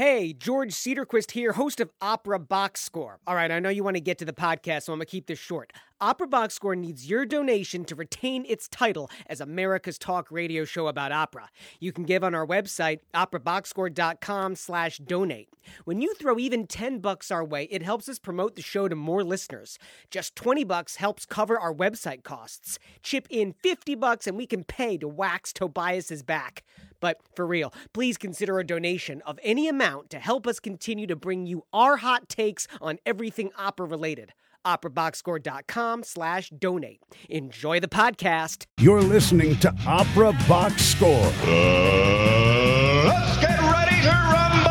[0.00, 3.20] Hey, George Cedarquist here, host of Opera Box Score.
[3.26, 5.10] All right, I know you want to get to the podcast, so I'm going to
[5.10, 5.74] keep this short.
[6.02, 10.86] Opera Box Score needs your donation to retain its title as America's talk radio show
[10.86, 11.50] about opera.
[11.78, 15.50] You can give on our website, operaboxscore.com slash donate.
[15.84, 18.96] When you throw even 10 bucks our way, it helps us promote the show to
[18.96, 19.78] more listeners.
[20.10, 22.78] Just 20 bucks helps cover our website costs.
[23.02, 26.64] Chip in 50 bucks and we can pay to wax Tobias's back.
[27.00, 31.16] But for real, please consider a donation of any amount to help us continue to
[31.16, 34.32] bring you our hot takes on everything opera related
[34.66, 37.00] operaboxscore.com slash donate.
[37.28, 38.66] Enjoy the podcast.
[38.78, 41.30] You're listening to Opera Box Score.
[41.42, 44.70] Uh, let's get ready to rumble!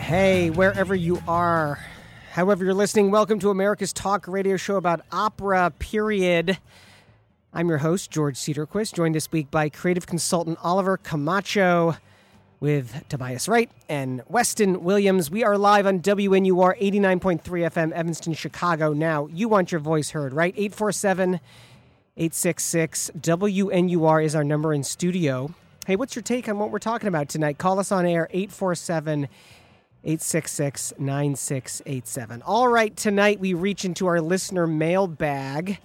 [0.00, 1.78] Hey, wherever you are,
[2.32, 6.58] however you're listening, welcome to America's talk radio show about opera, period.
[7.52, 11.96] I'm your host, George Cedarquist, joined this week by creative consultant Oliver Camacho
[12.60, 15.30] with Tobias Wright and Weston Williams.
[15.30, 18.92] We are live on WNUR 89.3 FM, Evanston, Chicago.
[18.92, 20.54] Now, you want your voice heard, right?
[20.54, 21.40] 847
[22.16, 25.54] 866 WNUR is our number in studio.
[25.86, 27.56] Hey, what's your take on what we're talking about tonight?
[27.56, 29.24] Call us on air 847
[30.04, 32.42] 866 9687.
[32.42, 35.78] All right, tonight we reach into our listener mailbag.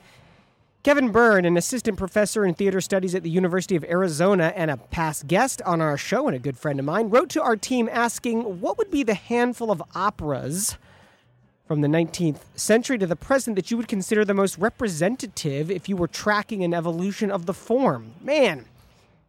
[0.85, 4.77] Kevin Byrne, an assistant professor in theater studies at the University of Arizona and a
[4.77, 7.89] past guest on our show and a good friend of mine, wrote to our team
[7.91, 10.77] asking what would be the handful of operas
[11.67, 15.89] from the 19th century to the present that you would consider the most representative if
[15.89, 18.13] you were tracking an evolution of the form.
[18.21, 18.65] Man,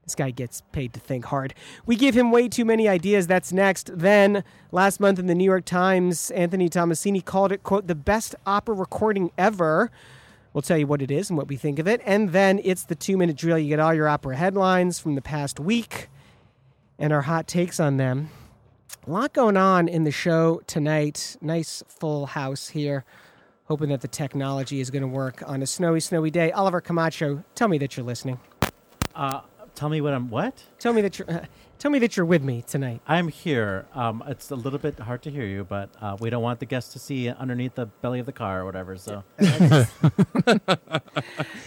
[0.05, 1.55] this guy gets paid to think hard.
[1.87, 3.27] We give him way too many ideas.
[3.27, 3.99] That's next.
[3.99, 8.35] Then, last month in the New York Times, Anthony Tommasini called it, quote, the best
[8.45, 9.91] opera recording ever.
[10.57, 12.01] We'll tell you what it is and what we think of it.
[12.07, 13.59] And then it's the two minute drill.
[13.59, 16.09] You get all your opera headlines from the past week
[16.99, 18.31] and our hot takes on them.
[19.07, 21.37] A lot going on in the show tonight.
[21.43, 23.05] Nice full house here.
[23.65, 26.51] Hoping that the technology is going to work on a snowy, snowy day.
[26.53, 28.41] Oliver Camacho, tell me that you're listening.
[29.15, 29.43] Uh,
[29.75, 30.63] tell me what I'm what?
[30.79, 31.31] Tell me that you're.
[31.31, 31.45] Uh,
[31.79, 33.01] tell me that you're with me tonight.
[33.07, 33.87] I'm here.
[33.95, 36.67] Um, it's a little bit hard to hear you, but uh, we don't want the
[36.67, 38.97] guests to see underneath the belly of the car or whatever.
[38.97, 39.25] So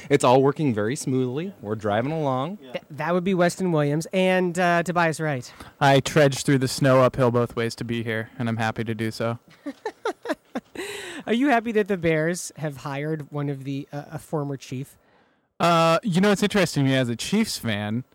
[0.10, 1.54] it's all working very smoothly.
[1.62, 2.58] We're driving along.
[2.58, 5.52] Th- that would be Weston Williams and uh, Tobias Wright.
[5.80, 8.96] I trudged through the snow uphill both ways to be here, and I'm happy to
[8.96, 9.40] do so.
[11.28, 14.98] Are you happy that the Bears have hired one of the uh, a former chief?
[15.60, 18.06] Uh, you know, it's interesting to me as a Chiefs fan.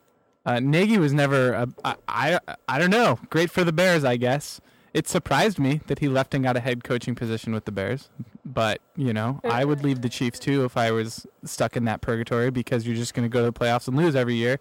[0.47, 2.39] Uh, Nagy was never, a, I, I,
[2.69, 4.61] I don't know, great for the Bears, I guess.
[4.93, 8.11] It surprised me that he left and got a head coaching position with the Bears.
[8.45, 12.01] But, you know, I would leave the Chiefs too if I was stuck in that
[12.01, 14.61] purgatory because you're just going to go to the playoffs and lose every year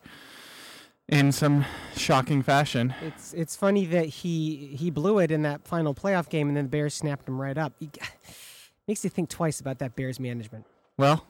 [1.07, 2.93] in some shocking fashion.
[3.01, 6.65] It's it's funny that he he blew it in that final playoff game and then
[6.65, 7.73] the Bears snapped him right up.
[7.79, 7.89] You,
[8.87, 10.65] makes you think twice about that Bears management.
[10.97, 11.25] Well,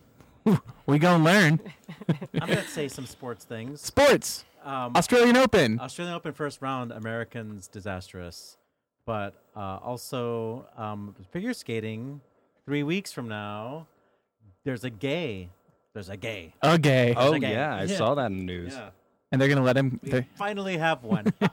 [0.85, 1.59] we gonna learn.
[2.33, 3.81] I'm gonna say some sports things.
[3.81, 4.45] Sports.
[4.63, 5.79] Um, Australian Open.
[5.79, 8.57] Australian Open first round, Americans disastrous,
[9.05, 12.21] but uh, also um, figure skating.
[12.65, 13.87] Three weeks from now,
[14.63, 15.49] there's a gay.
[15.93, 16.53] There's a gay.
[16.61, 17.13] A gay.
[17.17, 17.51] Oh, Okay.
[17.51, 17.75] yeah.
[17.75, 17.97] I Yeah.
[17.97, 18.73] saw that in the news.
[18.73, 18.89] Yeah,
[19.31, 19.99] And they're gonna let him.
[20.01, 21.25] we they're- finally have one.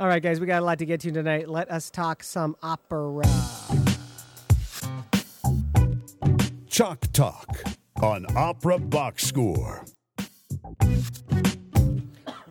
[0.00, 1.48] All right, guys, we got a lot to get to tonight.
[1.48, 3.22] Let us talk some opera.
[6.72, 7.62] Chalk Talk
[8.00, 9.84] on Opera Box Score.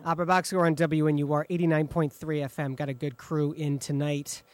[0.04, 2.76] Opera Box Score on WNUR 89.3 FM.
[2.76, 4.44] Got a good crew in tonight.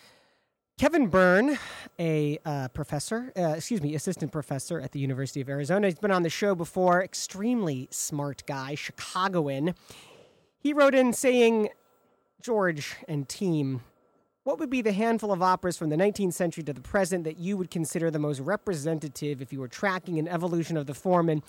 [0.79, 1.59] Kevin Byrne,
[1.99, 5.89] a uh, professor, uh, excuse me, assistant professor at the University of Arizona.
[5.89, 7.05] He's been on the show before.
[7.05, 9.75] Extremely smart guy, Chicagoan.
[10.59, 11.69] He wrote in saying,
[12.41, 13.83] George and team,
[14.49, 17.37] what would be the handful of operas from the 19th century to the present that
[17.37, 21.29] you would consider the most representative if you were tracking an evolution of the form?
[21.29, 21.43] And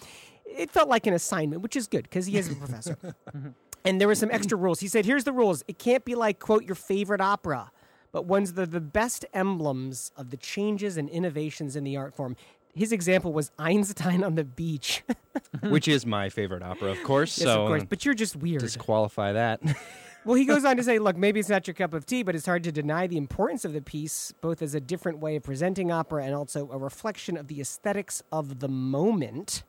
[0.45, 2.97] it felt like an assignment, which is good because he is a professor.
[3.33, 3.49] Mm-hmm.
[3.85, 4.81] And there were some extra rules.
[4.81, 5.63] He said, here's the rules.
[5.69, 7.71] It can't be like, quote, your favorite opera,
[8.11, 12.13] but ones that are the best emblems of the changes and innovations in the art
[12.13, 12.35] form.
[12.75, 15.03] His example was Einstein on the beach.
[15.63, 17.37] Which is my favorite opera, of course.
[17.37, 17.81] yes, so of course.
[17.83, 18.59] Um, but you're just weird.
[18.59, 19.61] disqualify that.
[20.25, 22.35] Well, he goes on to say, look, maybe it's not your cup of tea, but
[22.35, 25.43] it's hard to deny the importance of the piece, both as a different way of
[25.43, 29.63] presenting opera and also a reflection of the aesthetics of the moment,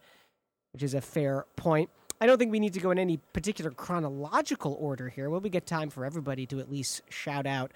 [0.72, 1.88] which is a fair point.
[2.20, 5.30] I don't think we need to go in any particular chronological order here.
[5.30, 7.72] Will we get time for everybody to at least shout out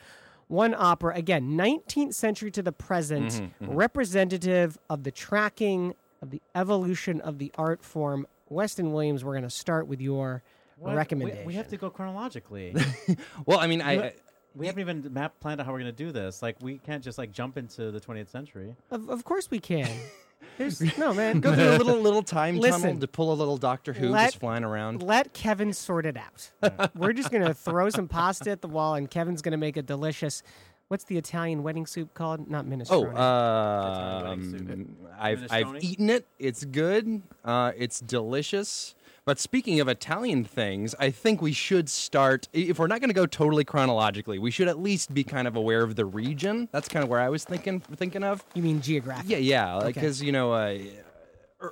[0.48, 1.14] one opera?
[1.14, 3.74] Again, 19th century to the present, mm-hmm, mm-hmm.
[3.74, 8.26] representative of the tracking of the evolution of the art form.
[8.50, 10.42] Weston Williams, we're going to start with your
[10.78, 10.94] What?
[10.96, 11.46] Recommendation.
[11.46, 12.74] We, have to go chronologically.
[13.46, 14.14] Well, I mean, I, You- I
[14.56, 16.40] we haven't even map planned out how we're going to do this.
[16.40, 18.76] Like, we can't just like jump into the 20th century.
[18.90, 19.88] Of, of course we can.
[20.58, 21.40] There's no man.
[21.40, 22.80] go through a little little time Listen.
[22.82, 25.02] tunnel to pull a little Doctor Who Let- just flying around.
[25.02, 26.92] Let Kevin sort it out.
[26.94, 30.42] We're just gonna throw some pasta at the wall, and Kevin's gonna make a delicious.
[30.88, 32.48] What's the Italian wedding soup called?
[32.48, 33.16] Not Oh, minestrone.
[33.18, 36.26] um, I've I've eaten it.
[36.38, 37.22] It's good.
[37.44, 38.94] Uh, it's delicious.
[39.26, 42.46] But speaking of Italian things, I think we should start.
[42.52, 45.56] If we're not going to go totally chronologically, we should at least be kind of
[45.56, 46.68] aware of the region.
[46.72, 48.44] That's kind of where I was thinking thinking of.
[48.54, 49.30] you mean geographic?
[49.30, 49.86] Yeah, yeah, Okay.
[49.92, 50.78] because you know, uh,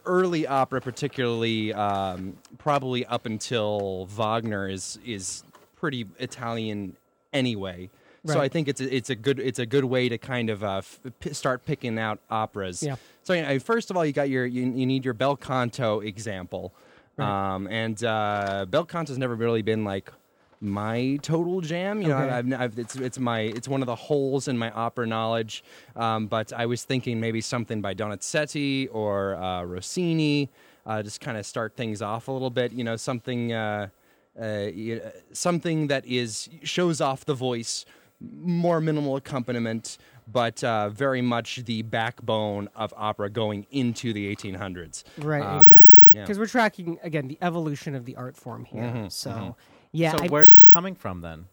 [0.07, 5.45] early opera, particularly um, probably up until Wagner, is is
[5.77, 6.97] pretty Italian
[7.35, 7.91] anyway.
[8.25, 10.63] So I think it's a, it's a good it's a good way to kind of
[10.65, 11.01] uh, f-
[11.33, 12.81] start picking out operas.
[12.83, 12.95] Yeah.
[13.25, 15.99] So you know, first of all, you got your you, you need your bel canto
[16.01, 16.73] example,
[17.19, 20.11] um, and uh, bel has never really been like
[20.61, 22.01] my total jam.
[22.01, 22.31] You know, Okay.
[22.31, 25.65] I've, I've, it's it's my it's one of the holes in my opera knowledge.
[25.97, 30.49] Um, but I was thinking maybe something by Donizetti or uh, Rossini,
[30.87, 32.73] uh, just kind of start things off a little bit.
[32.73, 33.89] You know, something uh,
[34.41, 34.69] uh,
[35.33, 37.85] something that is shows off the voice,
[38.21, 39.99] more minimal accompaniment.
[40.31, 45.05] But uh, very much the backbone of opera going into the 1800s.
[45.19, 46.03] Right, Um, exactly.
[46.11, 46.23] yeah.
[46.23, 48.83] Because we're tracking again the evolution of the art form here.
[48.85, 49.57] Mhm, so,
[49.91, 51.47] yeah, so I- where is it coming from then?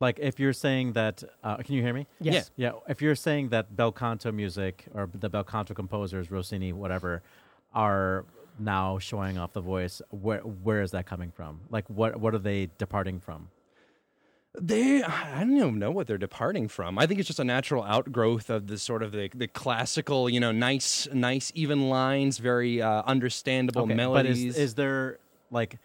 [0.00, 2.06] Like, if you're saying that, uh, can you hear me?
[2.18, 6.72] yes, Yeah, if you're saying that bel canto music or the bel canto composers, Rossini,
[6.72, 7.22] whatever,
[7.72, 8.24] are
[8.58, 11.60] now showing off the voice, where where is that coming from?
[11.70, 13.48] Like, what what are they departing from?
[14.60, 16.98] They, I don't even know what they're departing from.
[16.98, 20.40] I think it's just a natural outgrowth of the sort of the, the classical, you
[20.40, 24.44] know, nice, nice even lines, very uh, understandable but melodies.
[24.44, 25.18] is is there
[25.50, 25.78] like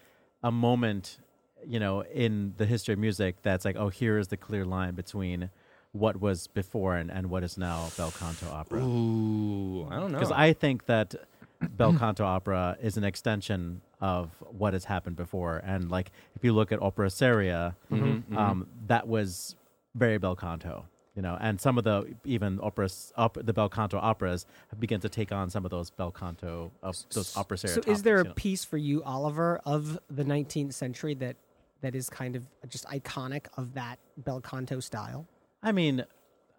[0.44, 1.18] a moment,
[1.66, 4.96] you know, in the history of music that's like, oh, here is the clear line
[4.96, 5.50] between
[5.94, 8.82] what was before and, and what is now bel canto opera?
[8.84, 10.20] Ooh, I don't know.
[10.20, 11.16] Because I think that
[11.62, 16.54] bel canto opera is an extension of what has happened before, and like if you
[16.54, 19.56] look at opera seria, Mm-hmm, um, that was
[19.96, 20.86] very bel canto.
[21.16, 25.00] You know, and some of the even operas, op, the bel canto operas have begun
[25.00, 27.82] to take on some of those bel canto of those opera seria.
[27.84, 28.34] So, is there a you know.
[28.36, 31.36] piece for you, Oliver, of the 19th century that
[31.82, 35.26] that is kind of just iconic of that bel canto style?
[35.64, 36.06] I mean,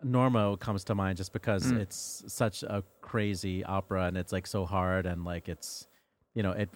[0.02, 1.78] Norma comes to mind just because Mm.
[1.78, 5.86] it's such a crazy opera and it's like so hard and like it's,
[6.34, 6.68] you know, it.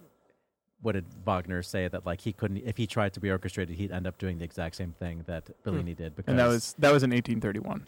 [0.83, 3.93] What did Wagner say that like he couldn't if he tried to be orchestrated he'd
[3.93, 6.93] end up doing the exact same thing that Bellini did because and that was that
[6.93, 7.87] was in 1831.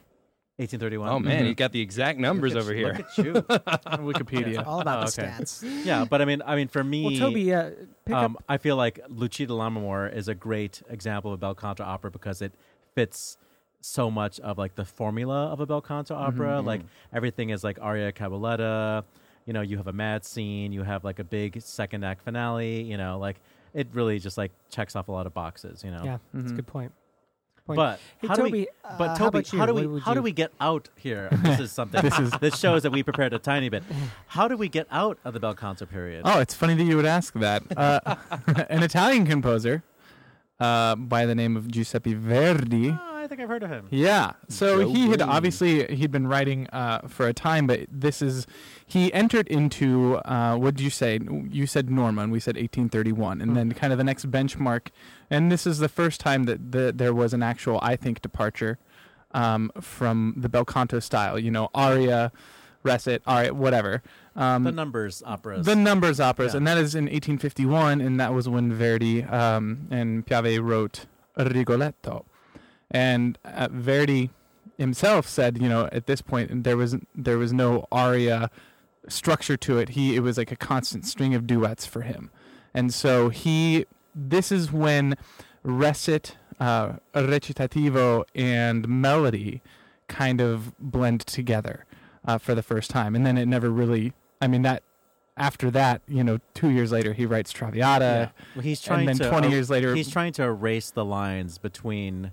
[0.57, 1.09] 1831.
[1.11, 1.49] oh man, Mhm.
[1.49, 2.93] you got the exact numbers over here.
[2.95, 3.33] Look at you.
[4.13, 4.65] Wikipedia.
[4.65, 5.33] All about Oh, the okay.
[5.33, 5.85] stats.
[5.85, 7.71] yeah, but I mean, I mean, for me, Well, Toby, uh,
[8.05, 8.45] pick um, up.
[8.49, 12.11] I feel like Lucia di Lammermoor is a great example of a bel canto opera
[12.13, 12.53] because it
[12.95, 13.37] fits
[13.81, 16.61] so much of like the formula of a bel canto opera.
[16.61, 16.83] Like
[17.13, 19.03] everything is like aria cabaletta.
[19.47, 20.73] You know, you have a mad scene.
[20.73, 22.83] You have like a big second act finale.
[22.83, 23.37] You know, like
[23.75, 25.83] it really just like checks off a lot of boxes.
[25.85, 26.03] You know.
[26.05, 26.57] Yeah, that's a Mhm.
[26.57, 26.93] good point.
[27.67, 27.77] point.
[27.77, 28.51] But Hey, how do we?
[28.51, 29.87] Toby, But uh, how Toby, about how do we?
[29.87, 31.29] would How do we get out here?
[31.43, 32.03] This is something.
[32.03, 33.83] This is- this shows that we prepared a tiny bit.
[34.29, 36.23] How do we get out of the bel canto period?
[36.27, 37.63] Oh, it's funny that you would ask that.
[37.77, 38.17] Uh,
[38.69, 39.83] an Italian composer
[40.61, 42.91] uh, by the name of Giuseppe Verdi.
[42.91, 43.89] Oh, I think I've heard of him.
[43.91, 44.33] Yeah.
[44.49, 45.29] So Joe he had Green.
[45.31, 48.47] obviously he'd been writing uh, for a time, but this is
[48.87, 51.19] he entered into uh, what did you say?
[51.51, 54.89] You said Norma, and we said 1831, and then kind of the next benchmark.
[55.31, 58.79] And this is the first time that the, there was an actual, I think, departure
[59.33, 61.39] um, from the bel canto style.
[61.39, 62.31] You know, aria,
[62.83, 64.03] recit, aria, whatever.
[64.37, 65.65] Um, The numbers operas.
[65.65, 66.59] the numbers operas, Yeah.
[66.59, 71.07] and that is in 1851, and that was when Verdi um, and Piave wrote
[71.39, 72.27] Rigoletto.
[72.95, 74.31] And uh, Verdi
[74.79, 78.51] himself said, you know, at this point there was there was no aria
[79.09, 79.91] structure to it.
[79.91, 82.31] He it was like a constant string of duets for him,
[82.73, 83.85] and so he
[84.15, 85.17] this is when
[85.63, 89.61] recit, uh, recitativo, and melody
[90.07, 91.85] kind of blend together
[92.25, 94.13] uh, for the first time, and then it never really.
[94.41, 94.83] I mean that
[95.37, 99.27] after that, you know, two years later he writes Traviata, Well, he's trying and then
[99.27, 102.33] to 20 er- years later he's trying to erase the lines between,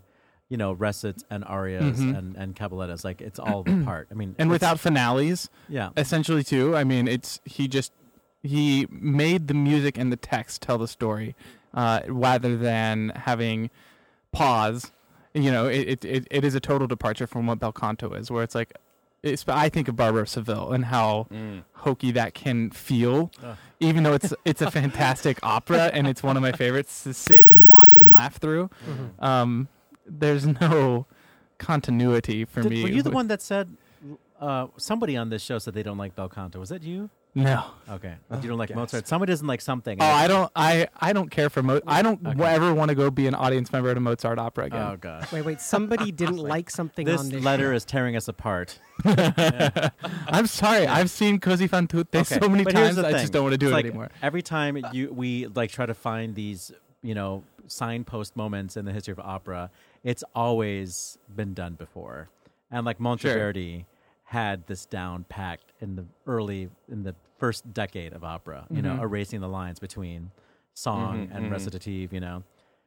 [0.51, 2.17] you know, recits and arias Mhm.
[2.17, 3.03] and and cabalettas.
[3.05, 4.05] Like it's all the part.
[4.11, 5.49] I mean, and without finales.
[5.69, 7.91] yeah, essentially too i mean it's he just
[8.43, 11.35] he made the music and the text tell the story
[11.81, 12.95] uh, rather than
[13.29, 13.69] having
[14.31, 14.91] pause
[15.33, 18.29] you know it, it, it, it is a total departure from what bel canto is
[18.31, 18.73] where it's like
[19.23, 21.27] It's, I think of Barber of Seville and how
[21.85, 23.29] hokey that can feel,
[23.79, 27.47] even though it's it's a fantastic opera and it's one of my favorites to sit
[27.47, 28.65] and watch and laugh through.
[28.89, 29.23] Mm-hmm.
[29.23, 29.67] Um,
[30.19, 31.05] there's no
[31.57, 32.83] continuity for Did- me.
[32.83, 33.75] were you the one that said
[34.39, 36.59] uh, somebody on this show said they don't like bel canto?
[36.59, 37.09] Was that you?
[37.33, 37.63] No.
[37.89, 39.07] Okay, you don't like Mozart.
[39.07, 39.97] Somebody doesn't like something.
[40.01, 40.51] Oh, I don't.
[40.53, 41.79] I I don't care for Mo.
[41.87, 42.43] I don't Okay.
[42.43, 44.81] ever want to go be an audience member at a Mozart opera again.
[44.81, 45.31] Oh gosh.
[45.31, 45.61] Wait, wait.
[45.61, 47.75] Somebody didn't like something This on this letter show.
[47.77, 48.77] is tearing us apart.
[49.05, 50.87] I'm sorry.
[50.87, 52.97] I've seen Così fan tutte Okay, so many but times.
[52.97, 54.09] I just don't want to do It's it like anymore.
[54.21, 58.91] Every time you we like try to find these, you know, signpost moments in the
[58.91, 59.69] history of opera,
[60.03, 62.29] it's always been done before.
[62.69, 63.85] And like Monteverdi
[64.23, 68.97] had this down packed in the early in the first decade of opera, you Mm-hmm.
[68.97, 70.31] know, erasing the lines between
[70.73, 71.51] song Mhm, and mhm.
[71.51, 72.43] recitative, you know.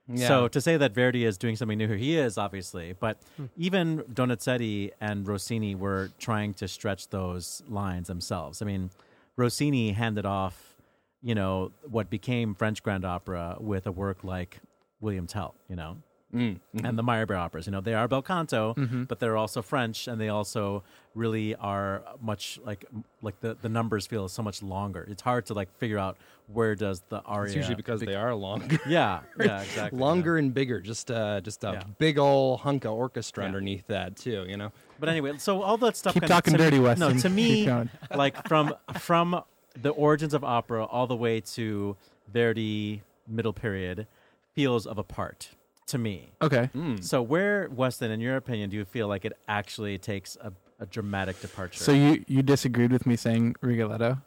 [0.09, 0.29] Yeah.
[0.29, 3.47] So to say that Verdi is doing something new here, he is obviously, but Hmm.
[3.57, 8.61] even Donizetti and Rossini were trying to stretch those lines themselves.
[8.63, 8.91] I mean,
[9.37, 10.77] Rossini handed off,
[11.23, 14.61] you know, what became French Grand Opera with a work like
[15.01, 15.97] William Tell, you know,
[16.35, 17.67] Mm, and the Meyerbeer operas.
[17.67, 19.05] You know, they are bel canto, Mm-hmm.
[19.05, 20.83] but they're also French, and they also
[21.15, 22.85] really are much like
[23.23, 25.07] like the the numbers feel so much longer.
[25.09, 26.17] It's hard to like figure out
[26.53, 27.47] where does the aria.
[27.47, 28.79] It's usually because be- they are longer.
[28.87, 30.05] yeah yeah exactly yeah.
[30.05, 30.81] longer and bigger.
[30.81, 31.83] Just uh, just a Yeah.
[31.99, 33.49] big old hunk of orchestra Yeah.
[33.49, 34.45] underneath that too.
[34.49, 34.73] You know.
[34.99, 36.15] But anyway, so all that stuff.
[36.15, 37.71] Keep kinda- talking to me- dirty, No, to me,
[38.15, 39.41] like from from
[39.81, 41.97] the origins of opera all the way to
[42.33, 44.07] Verdi middle period,
[44.55, 45.51] feels of a part
[45.89, 46.33] to me.
[46.43, 46.67] Okay.
[46.73, 46.97] Hmm.
[47.01, 50.87] So where, Weston, in your opinion, do you feel like it actually takes a, a
[50.87, 51.83] dramatic departure?
[51.83, 54.19] So you you disagreed with me saying Rigoletto?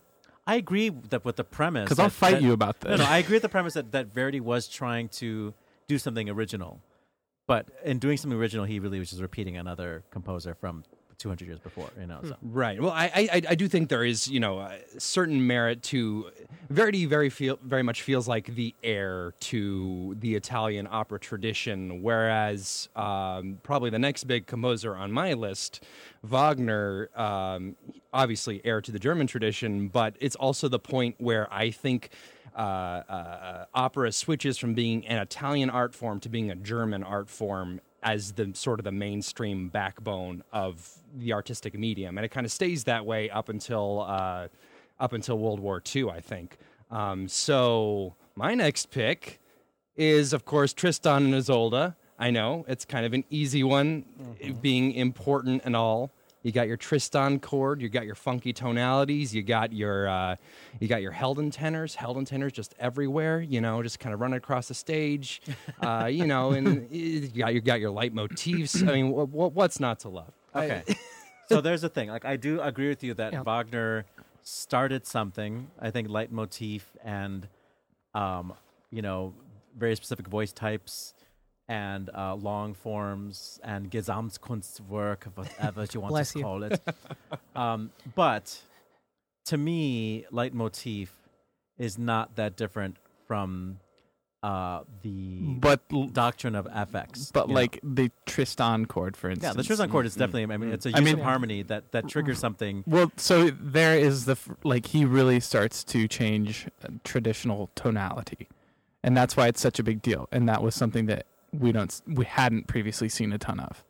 [0.46, 1.86] I agree that with the premise.
[1.86, 3.00] Because I'll fight that- you about No, this.
[3.00, 5.54] no, I agree with the premise that, that Verdi was trying to
[5.88, 6.82] do something original,
[7.48, 10.84] but in doing something original, he really was just repeating another composer from
[11.20, 11.90] 200 years before.
[12.00, 12.36] You know, so.
[12.42, 12.82] Right.
[12.82, 16.30] Well, I, I I do think there is you know a certain merit to
[16.70, 17.06] Verdi.
[17.06, 23.60] Very feel very much feels like the heir to the Italian opera tradition, whereas um,
[23.64, 25.84] probably the next big composer on my list,
[26.24, 27.76] Wagner, um,
[28.14, 32.10] obviously heir to the German tradition, but it's also the point where I think.
[32.56, 37.30] Uh, uh, opera switches from being an Italian art form to being a German art
[37.30, 42.46] form as the sort of the mainstream backbone of the artistic medium, and it kind
[42.46, 44.48] of stays that way up until uh,
[44.98, 46.58] up until World War II, I think.
[46.90, 49.42] Um, so my next pick
[49.98, 51.96] is, of course, Tristan and Isolde.
[52.18, 54.06] I know it's kind of an easy one,
[54.62, 56.12] being important and all.
[56.48, 60.38] You got your Tristan chord, you got your funky tonalities, you got your uh,
[60.80, 63.42] you got your Helden tenors, Helden tenors just everywhere.
[63.42, 65.42] You know, just kind of running across the stage.
[65.82, 68.82] Uh, you know, and you got you got your leitmotifs.
[68.88, 70.32] I mean, wh- wh- what's not to love?
[70.56, 70.84] Okay.
[71.50, 72.08] so there's the thing.
[72.08, 73.42] Like I do agree with you that Yeah.
[73.42, 74.06] Wagner
[74.42, 75.68] started something.
[75.82, 77.46] I think leitmotif and,
[78.16, 78.54] um,
[78.90, 79.34] you know,
[79.78, 81.14] very specific voice types
[81.70, 86.46] and uh, long forms and Gesamtkunstwerk, whatever you want Bless to you.
[86.46, 86.82] call it.
[87.56, 88.60] um, but
[89.46, 91.10] to me, leitmotif
[91.78, 92.98] is not that different
[93.28, 93.80] from
[94.44, 95.82] uh, the But
[96.14, 97.32] doctrine of affects.
[97.32, 97.60] but you know?
[97.60, 99.54] like the Tristan chord, for instance.
[99.56, 100.54] Yeah, the Tristan chord is definitely.
[100.54, 102.84] I mean, it's a use I mean- of harmony that that triggers something.
[102.88, 108.48] Well, so there is the like he really starts to change uh, traditional tonality,
[109.04, 110.30] and that's why it's such a big deal.
[110.32, 113.84] And that was something that we don't we hadn't previously seen a ton of.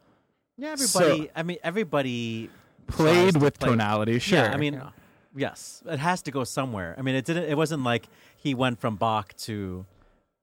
[0.58, 1.30] Yeah, So- everybody.
[1.36, 2.50] I mean, everybody
[2.90, 4.40] tries Played to with play- tonality, sure.
[4.40, 4.90] Yeah, I mean, Yeah.
[5.36, 6.96] yes, it has to go somewhere.
[6.98, 7.44] I mean, it didn't.
[7.44, 9.86] It wasn't like he went from Bach to,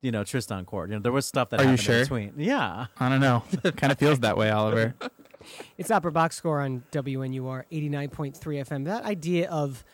[0.02, 0.90] you know, Tristan chord.
[0.90, 2.00] You know, there was stuff that Are you happened in sure?
[2.04, 2.32] between.
[2.36, 3.42] Yeah, I don't know.
[3.76, 4.94] kind of feels that way, Oliver.
[5.76, 8.34] It's Opera Box Score on WNUR 89.3
[8.66, 8.86] FM.
[8.86, 9.84] That idea of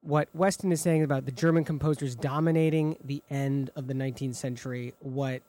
[0.00, 4.94] what Weston is saying about the German composers dominating the end of the 19th century,
[5.00, 5.42] what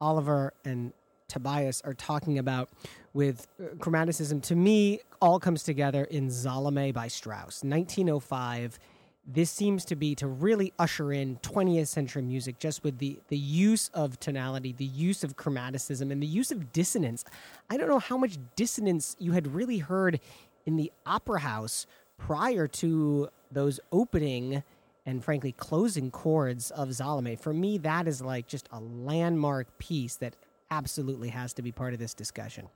[0.00, 0.92] Oliver and
[1.28, 2.68] Tobias are talking about
[3.12, 8.78] with uh, chromaticism, to me, all comes together in Salome by Strauss, 1905.
[9.26, 13.38] This seems to be to really usher in 20th century music just with the, the
[13.38, 17.24] use of tonality, the use of chromaticism, and the use of dissonance.
[17.70, 20.20] I don't know how much dissonance you had really heard
[20.66, 21.86] in the opera house
[22.18, 24.62] prior to those opening
[25.06, 27.36] and frankly closing chords of Salome.
[27.36, 30.34] For me, that is like just a landmark piece that
[30.70, 32.68] absolutely has to be part of this discussion.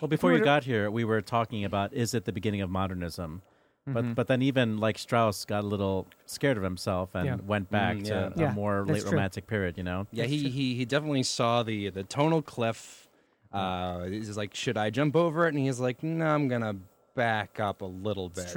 [0.00, 2.70] Well, before you would- got here, we were talking about is it the beginning of
[2.70, 3.42] modernism?
[3.88, 3.94] Mm-hmm.
[3.94, 7.36] But but then even like Strauss got a little scared of himself and Yeah.
[7.44, 8.50] went back Mm, to yeah.
[8.50, 9.10] a more that's late true.
[9.10, 9.76] romantic period.
[9.76, 10.06] You know.
[10.12, 13.08] Yeah, he, he he definitely saw the the tonal cliff.
[13.52, 15.54] Uh, he's like, should I jump over it?
[15.54, 16.76] And he's like, no, I'm gonna
[17.16, 18.44] back up a little bit.
[18.44, 18.52] It's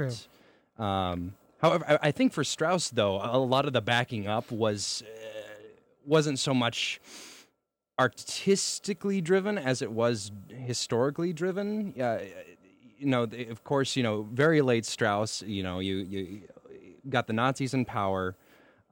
[0.78, 0.84] true.
[0.84, 5.62] Um, however, I, think for Strauss though, a lot of the backing up was uh,
[6.04, 7.00] wasn't so much
[7.98, 11.94] artistically driven as it was historically driven.
[12.00, 12.18] Uh,
[12.98, 15.42] you know, of course, you know, very late Strauss.
[15.42, 16.42] You know, you you
[17.08, 18.34] got the Nazis in power.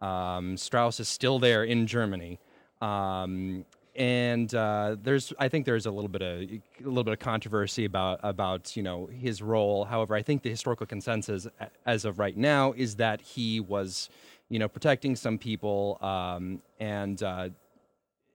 [0.01, 2.39] Um, Strauss is still there in Germany.
[2.81, 3.65] Um,
[3.97, 7.85] and uh, there's, I think there's a little bit of a little bit of controversy
[7.85, 9.85] about about you know his role.
[9.85, 11.47] However, I think the historical consensus
[11.87, 14.09] as of right now is that he was,
[14.49, 17.51] you know, protecting some people um, and uh,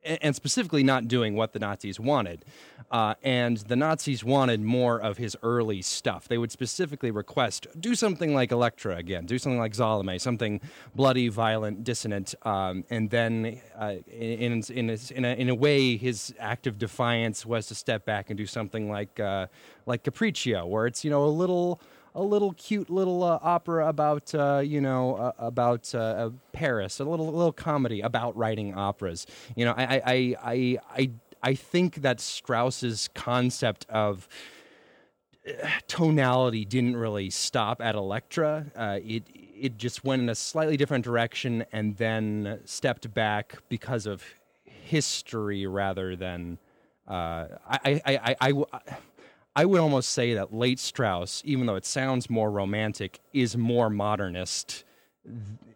[0.04, 2.46] and specifically not doing what the Nazis wanted.
[2.92, 6.28] Uh, and the Nazis wanted more of his early stuff.
[6.28, 10.60] They would specifically request do something like Elektra again, do something like Salome, something
[10.96, 12.34] bloody, violent, dissonant.
[12.44, 16.80] Um, and then, uh, in, in, a, in, a, in a way, his act of
[16.80, 19.48] defiance was to step back and do something like, uh,
[19.86, 21.80] like Capriccio, where it's, you know, a little
[22.20, 27.00] a little cute little uh, opera about uh, you know uh, about uh, uh, Paris,
[27.00, 29.26] a little little comedy about writing operas.
[29.56, 31.12] You know, I I I I
[31.42, 34.28] I, think that Strauss's concept of
[35.48, 38.66] uh, tonality didn't really stop at Elektra.
[39.06, 44.24] It it just went in a slightly different direction and then stepped back because of
[44.66, 46.58] history rather than.
[47.12, 48.80] I, I, I, I, I,
[49.56, 53.90] I would almost say that late Strauss, even though it sounds more romantic, is more
[53.90, 54.84] modernist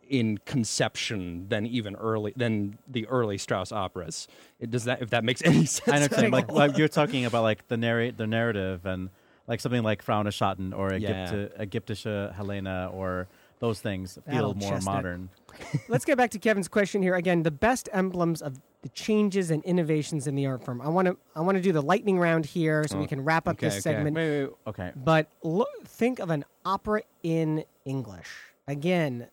[0.10, 4.27] in conception than even early than the early Strauss operas.
[4.60, 5.88] It does that if that makes any sense.
[5.89, 8.86] I know, what you're at like, like you're talking about like the narrate the narrative
[8.86, 9.10] and
[9.48, 11.10] like something like Frau ohne Schatten or Yeah.
[11.32, 13.27] Egypti- Egyptische uh, Helena or
[13.63, 14.96] those things feel Battle more chestnut.
[14.96, 15.29] modern.
[15.88, 17.15] Let's get back to Kevin's question here.
[17.15, 20.82] Again, the best emblems of the changes and innovations in the art form.
[20.82, 23.48] I want to I want to do the lightning round here so we can wrap
[23.48, 23.82] up okay, this okay.
[23.82, 24.17] segment.
[24.17, 24.91] Wait, wait, wait, okay.
[24.98, 28.27] But look, think of an opera in English.
[28.67, 29.27] Again,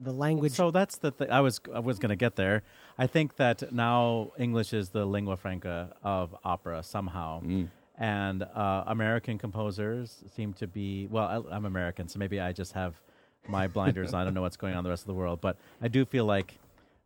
[0.00, 0.50] the language.
[0.50, 1.30] So that's the thing.
[1.30, 2.64] I was I was going to get there.
[2.98, 7.68] I think that now English is the lingua franca of opera somehow, Mm.
[7.98, 11.06] And uh, American composers seem to be.
[11.08, 13.00] Well, I, I'm American, so maybe I just have
[13.48, 14.14] my blinders.
[14.14, 14.20] on.
[14.20, 16.04] I don't know what's going on in the rest of the world, but I do
[16.04, 16.58] feel like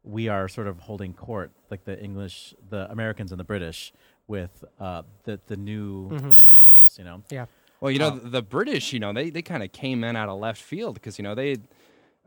[0.04, 3.92] we are sort of holding court, like the English, the Americans and the British,
[4.26, 6.10] with uh, the the new,
[6.98, 7.22] you know.
[7.30, 7.46] yeah.
[7.80, 10.14] Well, you know, Um, the, the British, you know, they, they kind of came in
[10.14, 11.56] out of left field because you know they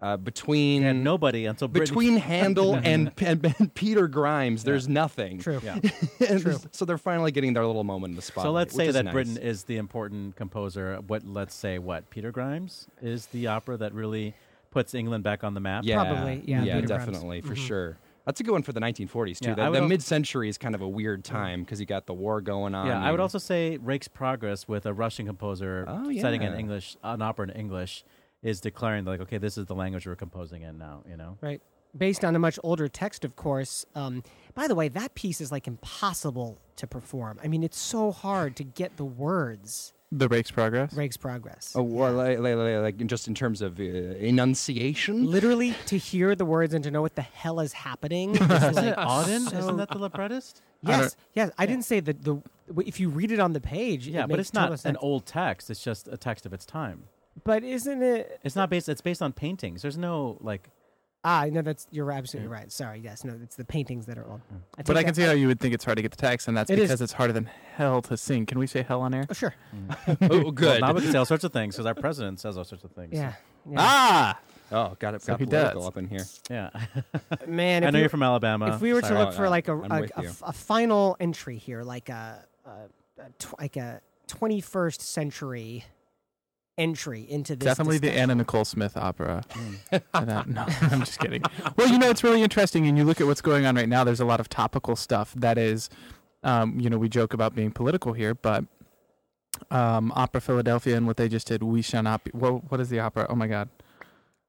[0.06, 5.39] uh, between And nobody until Britten- between Handel and, and, and Peter Grimes, there's nothing.
[5.39, 5.60] True.
[5.63, 5.80] Yeah.
[6.39, 6.58] True.
[6.72, 8.46] So they're finally getting their little moment in the spotlight.
[8.46, 9.13] So let's say that nice.
[9.13, 10.98] Britten is the important composer.
[11.08, 14.34] What let's say what Peter Grimes is the opera that really
[14.72, 15.84] puts England back on the map.
[15.86, 17.06] Yeah, Probably, yeah, yeah, Peter Grimes.
[17.06, 17.98] definitely for sure.
[18.26, 19.50] That's a good one for the 1940s too.
[19.50, 22.13] Yeah, the the al- mid-century is kind of a weird time because you got the
[22.13, 22.88] war going on.
[22.88, 26.58] Yeah, I would also say Rake's Progress with a Russian composer Oh, setting an.
[26.60, 28.04] English an opera in English
[28.45, 31.03] is declaring like, okay, this is the language we're composing in now.
[31.10, 31.62] You know, Right.
[31.97, 33.86] Based on a much older text, of course.
[33.95, 34.21] Um,
[34.53, 37.39] by the way, that piece is like impossible to perform.
[37.43, 39.93] I mean, it's so hard to get the words.
[40.12, 40.93] The Rake's Progress.
[40.93, 41.71] Rake's Progress.
[41.73, 45.25] Oh, well, like, like, like, like just in terms of uh, enunciation.
[45.25, 48.36] Literally, to hear the words and to know what the hell is happening.
[48.36, 50.62] is like Auden so- isn't that the librettist?
[50.81, 51.49] Yes, yes.
[51.58, 52.41] I didn't say that the.
[52.86, 55.69] If you read it on the page, Yeah, it but it's not an old text.
[55.69, 57.05] It's just a text of its time.
[57.43, 58.39] But isn't it?
[58.43, 58.88] It's not based.
[58.89, 59.82] It's based on paintings.
[59.82, 60.69] There's no like.
[61.28, 62.71] Ah, no, that's you're absolutely right.
[62.71, 64.41] Sorry, yes, no, it's the paintings that are old.
[64.86, 66.48] But I can that see how you would think it's hard to get the text,
[66.48, 66.84] and that's It is.
[66.84, 68.45] because it's harder than hell to sing.
[68.45, 69.26] Can we say hell on air?
[69.28, 69.56] Oh, sure.
[70.08, 70.82] oh, Well, good.
[70.82, 72.91] now we can say all sorts of things because our president says all sorts of
[72.91, 73.10] things.
[73.13, 73.34] Yeah.
[73.67, 73.76] yeah.
[73.80, 74.39] Ah!
[74.71, 75.24] oh, got it.
[75.24, 75.88] So got he political does.
[75.88, 76.26] up in here.
[76.52, 76.69] Yeah.
[77.48, 78.76] Man, I if know you- you're from Alabama.
[78.76, 79.19] if we were to Sorry.
[79.19, 80.30] look for Oh, like a, I'm a, with a you.
[80.30, 82.69] f- a final entry here, like a, a,
[83.24, 85.86] a tw- like a 21st century
[86.77, 87.65] entry into this.
[87.65, 88.11] Definitely the.
[88.11, 89.43] Anna Nicole Smith opera.
[90.13, 91.41] And that- no, I'm just kidding.
[91.77, 94.03] Well, you know, it's really interesting, and you look at what's going on right now.
[94.03, 95.89] There's a lot of topical stuff that is,
[96.43, 98.65] um, you know, we joke about being political here, but
[99.71, 102.31] um, Opera Philadelphia and what they just did, we shall not be.
[102.31, 103.25] What, what is the opera?
[103.29, 103.69] Oh my God,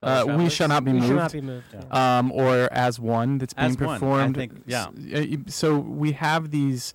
[0.03, 0.53] uh, we Travelers?
[0.53, 1.09] shall not be We moved.
[1.09, 1.67] should not be moved.
[1.73, 1.81] Yeah.
[1.93, 2.19] yeah.
[2.19, 4.35] um, or as one that's being As One, I performed.
[4.37, 4.87] think, yeah.
[5.15, 6.93] Uh, So we have these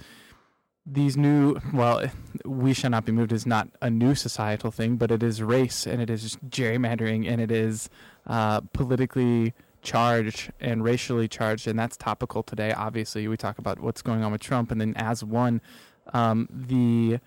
[0.85, 1.57] these new.
[1.73, 2.09] Well,
[2.45, 5.85] we shall not be moved is not a new societal thing, but it is race
[5.85, 7.89] and it is gerrymandering and it is
[8.27, 12.71] uh, politically charged and racially charged, and that's topical today.
[12.71, 15.61] Obviously, we talk about what's going on with Trump, and then as one,
[16.13, 17.19] um, the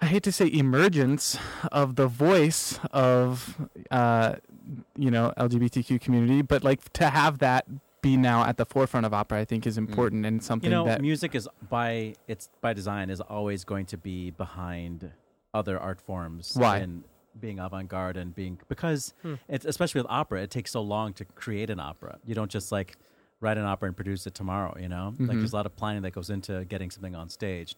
[0.00, 1.38] I hate to say emergence
[1.72, 4.36] of the voice of uh,
[4.96, 7.66] you know LGBTQ community, but like to have that
[8.00, 9.88] be now at the forefront of opera, I think, is mm.
[9.88, 13.86] important and something you know, that music is by its by design is always going
[13.86, 15.10] to be behind
[15.54, 16.52] other art forms.
[16.54, 16.78] Why?
[16.78, 17.04] And
[17.38, 19.34] being avant-garde and being because hmm.
[19.48, 22.18] it's especially with opera, it takes so long to create an opera.
[22.24, 22.96] You don't just like
[23.40, 24.76] write an opera and produce it tomorrow.
[24.80, 25.38] You know, like mm-hmm.
[25.38, 27.76] there's a lot of planning that goes into getting something on stage.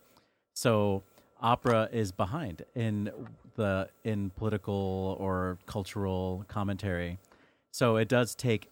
[0.54, 1.02] So
[1.40, 3.10] opera is behind in
[3.56, 7.18] the in political or cultural commentary.
[7.72, 8.70] So it does take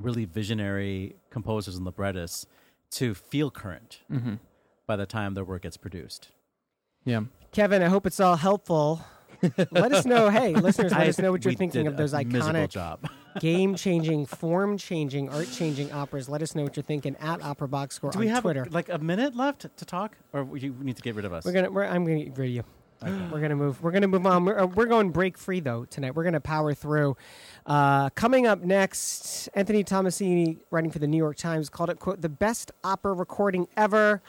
[0.00, 2.46] really visionary composers and librettists
[2.90, 4.34] to feel current mm-hmm.
[4.86, 6.30] by the time their work gets produced.
[7.04, 7.22] yeah.
[7.50, 9.00] Kevin, I hope it's all helpful.
[9.70, 10.28] let us know.
[10.28, 12.98] Hey, listeners, let I- us know what you're thinking of those iconic,
[13.40, 16.28] game changing, form changing, art changing operas.
[16.28, 18.66] Let us know what you're thinking at Opera Box Score Do on we have Twitter.
[18.70, 21.44] like a minute left to talk, or you need to get rid of us?
[21.44, 21.70] We're gonna.
[21.70, 22.64] We're, I'm gonna get rid of you.
[23.02, 23.80] We're gonna move.
[23.82, 24.44] We're gonna move on.
[24.44, 26.14] We're, uh, we're going break free though tonight.
[26.14, 27.16] We're gonna power through.
[27.64, 32.20] Uh, coming up next, Anthony Tommasini, writing for the New York Times, called it "quote
[32.20, 34.20] the best opera recording ever."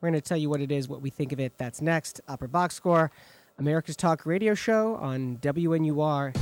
[0.00, 1.56] We're gonna tell you what it is, what we think of it.
[1.56, 2.20] That's next.
[2.26, 3.10] Opera Box Score,
[3.58, 6.34] America's Talk Radio Show on WNUR.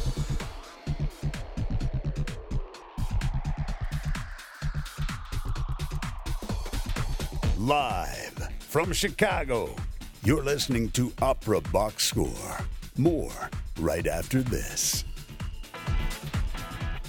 [7.59, 9.75] Live from Chicago,
[10.25, 12.59] you're listening to Opera Box Score.
[12.97, 15.05] More right after this.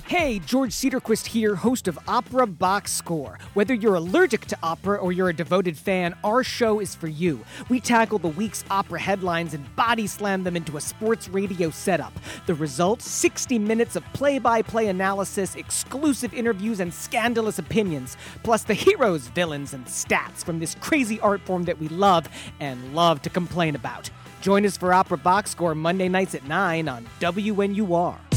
[0.07, 3.39] Hey, George Cedarquist here, host of Opera Box Score.
[3.55, 7.43] Whether you're allergic to opera or you're a devoted fan, our show is for you.
[7.69, 12.13] We tackle the week's opera headlines and body slam them into a sports radio setup.
[12.45, 18.61] The result 60 minutes of play by play analysis, exclusive interviews, and scandalous opinions, plus
[18.61, 23.23] the heroes, villains, and stats from this crazy art form that we love and love
[23.23, 24.11] to complain about.
[24.41, 28.34] Join us for Opera Box Score Monday nights at 9 on WNUR.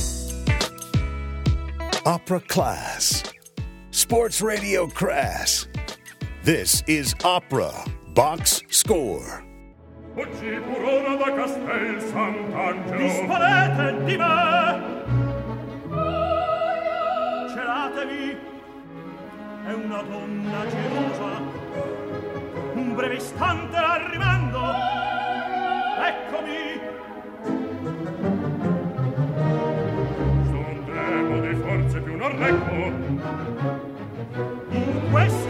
[2.09, 3.23] Opera Class.
[3.90, 5.68] Sports Radio Crass.
[6.42, 9.44] This is Opera Box Score.
[10.16, 14.81] Oggi Corona da Castel Sant'Angelo Disparete di me
[17.53, 18.38] Celatevi
[19.66, 21.42] È una donna gelosa
[22.73, 24.61] Un breve istante la rimando
[26.07, 26.88] Eccomi
[32.28, 32.92] correcco
[34.70, 35.47] in questo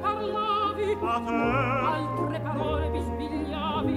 [0.00, 1.32] parlavi a te?
[1.32, 3.96] altre parole mi sbigliavi.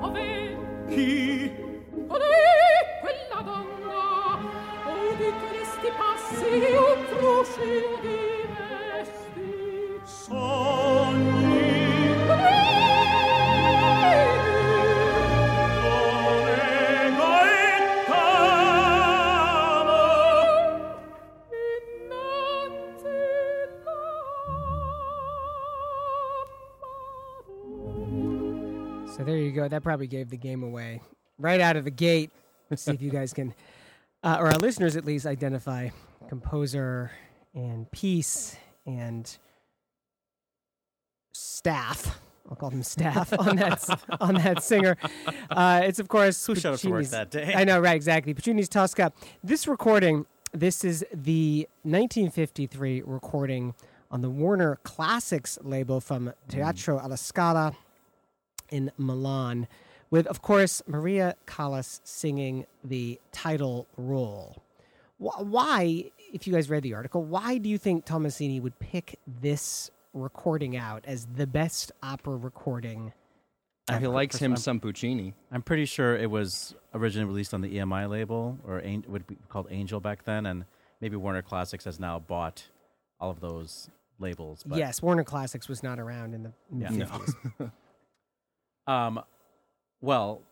[0.00, 0.56] Ove?
[0.88, 1.52] Chi?
[2.08, 4.38] Colei quella donna
[4.86, 8.23] o di resti passi io procedi
[29.84, 31.00] probably gave the game away
[31.38, 32.30] right out of the gate.
[32.70, 33.54] Let's see if you guys can,
[34.24, 35.90] uh, or our listeners at least, identify
[36.28, 37.12] composer
[37.54, 39.36] and piece and
[41.32, 42.18] staff.
[42.48, 43.88] I'll call them staff on that
[44.20, 44.96] on that singer.
[45.50, 47.54] Uh, it's of course Who showed up to work that day?
[47.54, 47.96] I know, right?
[47.96, 48.34] Exactly.
[48.34, 49.12] Puccini's Tosca.
[49.42, 53.74] This recording, this is the 1953 recording
[54.10, 57.74] on the Warner Classics label from Teatro alla Scala
[58.70, 59.66] in Milan,
[60.10, 64.62] with, of course, Maria Callas singing the title role.
[65.18, 69.90] Why, if you guys read the article, why do you think Tommasini would pick this
[70.12, 73.12] recording out as the best opera recording?
[73.98, 75.34] He likes him some Puccini.
[75.52, 79.36] I'm pretty sure it was originally released on the EMI label, or An- would be
[79.48, 80.64] called Angel back then, and
[81.00, 82.64] maybe Warner Classics has now bought
[83.20, 84.64] all of those labels.
[84.66, 86.90] But, yes, Warner Classics was not around in the Yeah.
[86.90, 87.08] mid
[87.60, 87.70] No.
[88.86, 88.92] 50s.
[88.92, 89.20] Um,
[90.00, 90.42] well,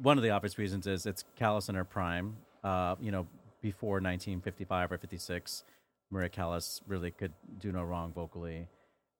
[0.00, 2.36] one of the obvious reasons is it's Callas in her prime.
[2.62, 3.26] Uh, you know,
[3.62, 5.64] before 1955 or 56,
[6.10, 8.68] Maria Callas really could do no wrong vocally,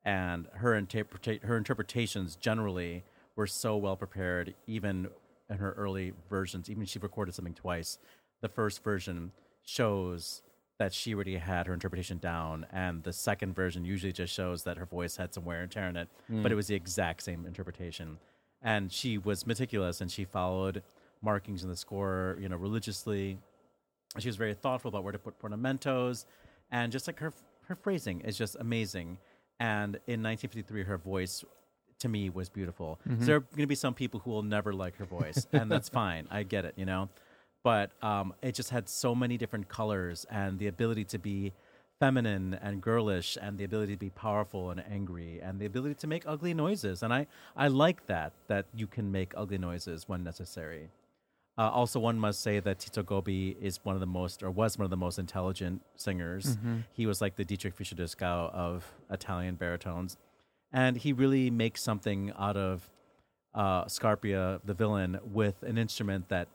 [0.05, 3.03] and her interpreta- her interpretations generally
[3.35, 5.09] were so well prepared, even
[5.51, 6.71] in her early versions.
[6.71, 7.99] Even she recorded something twice.
[8.43, 9.33] The first version
[9.65, 10.43] shows
[10.79, 14.77] that she already had her interpretation down, and the second version usually just shows that
[14.77, 16.09] her voice had some wear and tear in it,
[16.43, 18.19] but it was the exact same interpretation.
[18.67, 20.83] And she was meticulous, and she followed
[21.23, 23.39] markings in the score, you know, religiously.
[24.19, 26.27] She was very thoughtful about where to put portamentos,
[26.71, 27.33] and just like her
[27.69, 29.19] her phrasing is just amazing.
[29.59, 31.45] And in 1953, her voice
[32.01, 32.99] to me was beautiful.
[33.21, 35.71] So there are going to be some people who will never like her voice, and
[35.71, 36.27] that's fine.
[36.31, 37.09] I get it, you know.
[37.63, 41.53] But um, it just had so many different colors and the ability to be
[41.99, 46.07] feminine and girlish, and the ability to be powerful and angry, and the ability to
[46.07, 47.03] make ugly noises.
[47.03, 50.91] And I I like that that you can make ugly noises when necessary.
[51.59, 54.77] Uh, also, one must say that Tito Gobbi is one of the most, or was
[54.77, 56.59] one of the most intelligent singers.
[56.93, 60.19] He was like the Dietrich Fischer-Dieskau of Italian baritones,
[60.71, 62.91] and he really makes something out of
[63.55, 66.49] uh, Scarpia, the villain, with an instrument that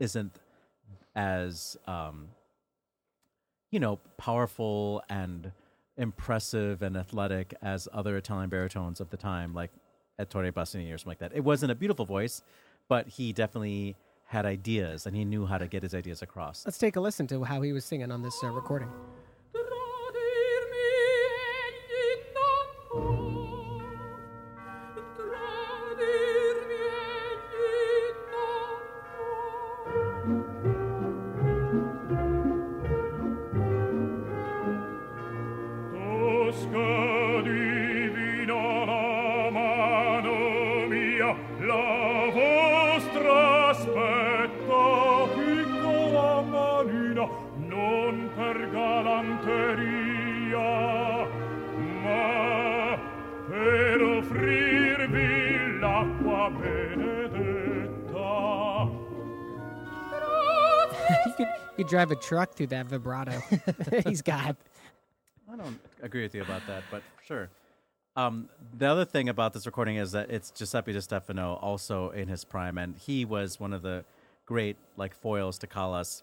[0.00, 0.34] isn't
[1.14, 2.30] as, um,
[3.70, 5.52] you know, powerful and
[5.96, 9.70] impressive and athletic as other Italian baritones of the time, like
[10.18, 11.32] Ettore Bastianini or something like that.
[11.34, 12.42] It wasn't a beautiful voice,
[12.88, 16.64] but he definitely had ideas and he knew how to get his ideas across.
[16.64, 18.88] Let's take a listen to how he was singing on this uh, recording.
[62.04, 63.42] Drive a truck through that vibrato.
[64.06, 64.56] He's got.
[65.52, 67.50] I don't agree with you about that, but sure.
[68.16, 72.28] Um, the other thing about this recording is that it's Giuseppe Di Stefano also in
[72.28, 74.04] his prime, and he was one of the
[74.46, 76.22] great like foils to Callas.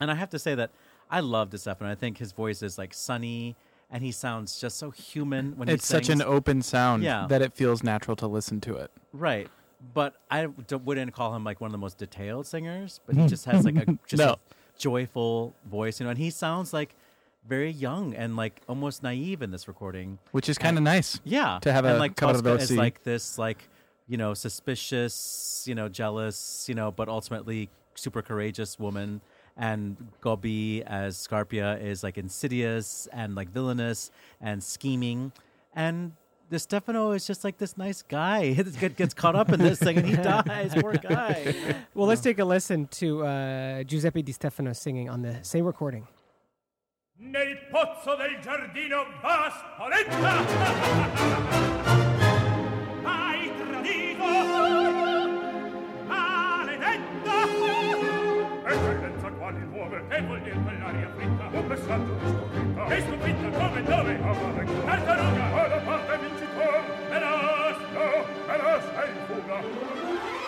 [0.00, 0.70] And I have to say that
[1.10, 1.90] I love Di Stefano.
[1.90, 3.56] I think his voice is like sunny,
[3.90, 7.26] and he sounds just so human when It's he such an open sound Yeah.
[7.28, 8.90] that it feels natural to listen to it.
[9.12, 9.48] right.
[9.94, 13.26] But I d- wouldn't call him like one of the most detailed singers, but he
[13.26, 14.34] just has like a just No.
[14.34, 14.38] a
[14.78, 16.94] joyful voice, you know, and he sounds like
[17.46, 20.18] very young and like almost naive in this recording.
[20.30, 21.20] Which is kind of nice.
[21.24, 23.68] Yeah, To have and a like Tosca is like this, like
[24.08, 29.20] you know, suspicious, you know, jealous, you know, but ultimately super courageous woman.
[29.56, 35.32] And Gobbi as Scarpia is like insidious and like villainous and scheming.
[35.74, 36.12] And
[36.52, 38.52] Di Stefano is just like this nice guy.
[38.52, 40.74] He gets- gets caught up in this thing and he dies.
[40.74, 41.54] Poor guy.
[41.94, 46.06] Well, let's take a listen to uh, Giuseppe Di Stefano singing on the same recording.
[47.18, 50.10] Nel pozzo del giardino va spoletta!
[59.52, 62.86] le uova che vuol dir quell'aria fritta un messaggio di sconfitta.
[62.86, 64.12] E sconfitta come dove?
[64.14, 65.44] A Valenca tartaruga.
[65.52, 68.04] O da parte vincitor e l'asno
[68.48, 70.41] e l'asno in fuga.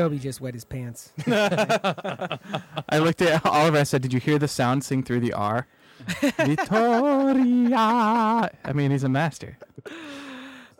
[0.00, 1.12] Toby just wet his pants.
[1.26, 2.38] I
[2.92, 3.76] looked at Oliver.
[3.76, 5.66] I said, "Did you hear the sound sing through the R?"
[6.38, 7.76] Vittoria.
[8.64, 9.58] I mean, he's a master.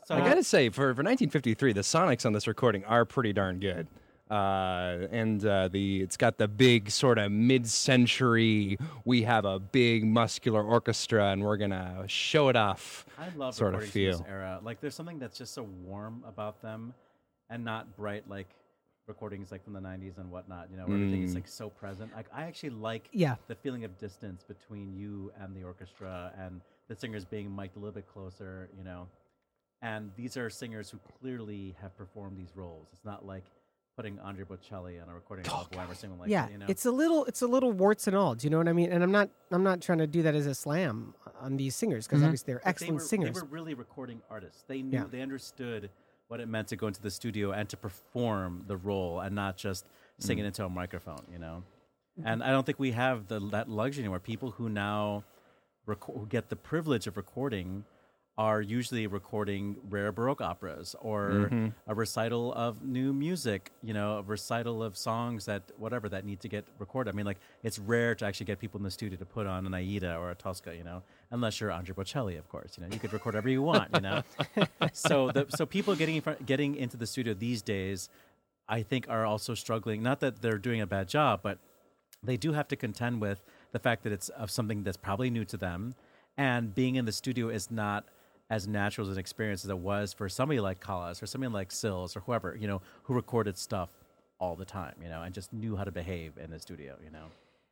[0.07, 3.61] So, I gotta say, for, for 1953, the sonics on this recording are pretty darn
[3.61, 3.89] good.
[4.31, 8.79] Uh, and uh, the it's got the big sort of mid-century.
[9.05, 13.05] We have a big muscular orchestra, and we're gonna show it off.
[13.19, 14.35] I love sort of recordings from this feel.
[14.35, 14.61] era.
[14.63, 16.95] Like, there's something that's just so warm about them,
[17.51, 18.49] and not bright like
[19.11, 20.69] recordings like from the '90s and whatnot.
[20.71, 21.35] You know, where everything is Mm.
[21.37, 22.15] like so present.
[22.17, 23.37] Like, I actually like Yeah.
[23.49, 27.79] the feeling of distance between you and the orchestra, and the singers being mic'd a
[27.81, 28.71] little bit closer.
[28.79, 29.09] You know,
[29.83, 32.89] and these are singers who clearly have performed these roles.
[32.93, 33.45] It's not like
[33.97, 36.49] putting Andre Bocelli on a recording of Wham or something like yeah.
[36.49, 38.35] You know, it's a little, it's a little warts and all.
[38.35, 38.91] Do you know what I mean?
[38.93, 42.07] And I'm not, I'm not trying to do that as a slam on these singers
[42.07, 43.35] because obviously they're excellent they were, singers.
[43.35, 44.65] They were really recording artists.
[44.69, 45.05] They knew Yeah.
[45.11, 45.91] they understood
[46.31, 49.57] what it meant to go into the studio and to perform the role and not
[49.57, 49.85] just
[50.19, 50.47] sing it mm.
[50.47, 51.65] into a microphone, you know.
[52.25, 54.21] And I don't think we have the that luxury anymore.
[54.21, 55.25] People who now
[55.87, 57.85] who get the privilege of recording
[58.41, 61.67] are usually recording rare Baroque operas or mm-hmm.
[61.87, 66.41] a recital of new music, you know, a recital of songs that whatever that need
[66.41, 67.13] to get recorded.
[67.13, 69.67] I mean, like it's rare to actually get people in the studio to put on
[69.67, 72.79] an Aida or a Tosca, you know, unless you're Andre Bocelli, of course.
[72.79, 74.23] You know, you could record whatever you want, you know.
[74.95, 78.09] so the so people getting in front, getting into the studio these days,
[78.67, 80.03] I think, are also struggling.
[80.03, 81.59] Not that they're doing a bad job, but
[82.23, 85.45] they do have to contend with the fact that it's of something that's probably new
[85.45, 85.95] to them,
[86.39, 88.07] and being in the studio is not
[88.51, 91.73] as natural as an experience as it was for somebody like Callas or somebody like
[91.73, 93.89] Sills or whoever you know who recorded stuff
[94.41, 97.11] all the time, you know, and just knew how to behave in the studio, you
[97.11, 97.27] know.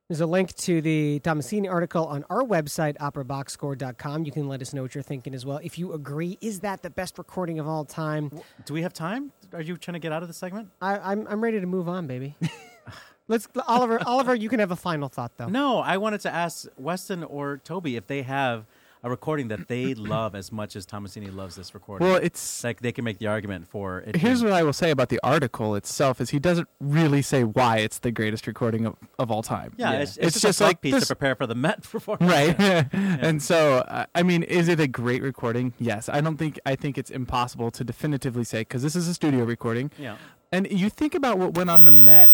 [0.08, 4.24] There's a link to the Tommasini article on our website, operaboxscore.com.
[4.24, 5.60] You can let us know what you're thinking as well.
[5.62, 8.30] If you agree, is that the best recording of all time?
[8.64, 9.32] Do we have time?
[9.52, 10.70] Are you trying to get out of the segment?
[10.80, 12.36] I, I'm, I'm ready to move on, baby.
[13.28, 14.00] Let's, Oliver.
[14.06, 15.48] Oliver, you can have a final thought, though.
[15.48, 18.64] No, I wanted to ask Weston or Toby if they have
[19.02, 22.06] a recording that they love as much as Tommasini loves this recording.
[22.06, 24.16] Well, it's like they can make the argument for it.
[24.16, 27.44] here's being- what I will say about the article itself is he doesn't really say
[27.44, 29.72] why it's the greatest recording of, of all time.
[29.76, 29.98] yeah, Yeah.
[30.00, 32.30] It's, it's, It's just, just a like piece this- to prepare for the Met performance.
[32.30, 32.84] right Yeah.
[32.92, 36.74] and so uh, i mean is it a great recording yes i don't think i
[36.74, 40.16] think it's impossible to definitively say because this is a studio recording yeah.
[40.52, 42.28] and you think about what went on the met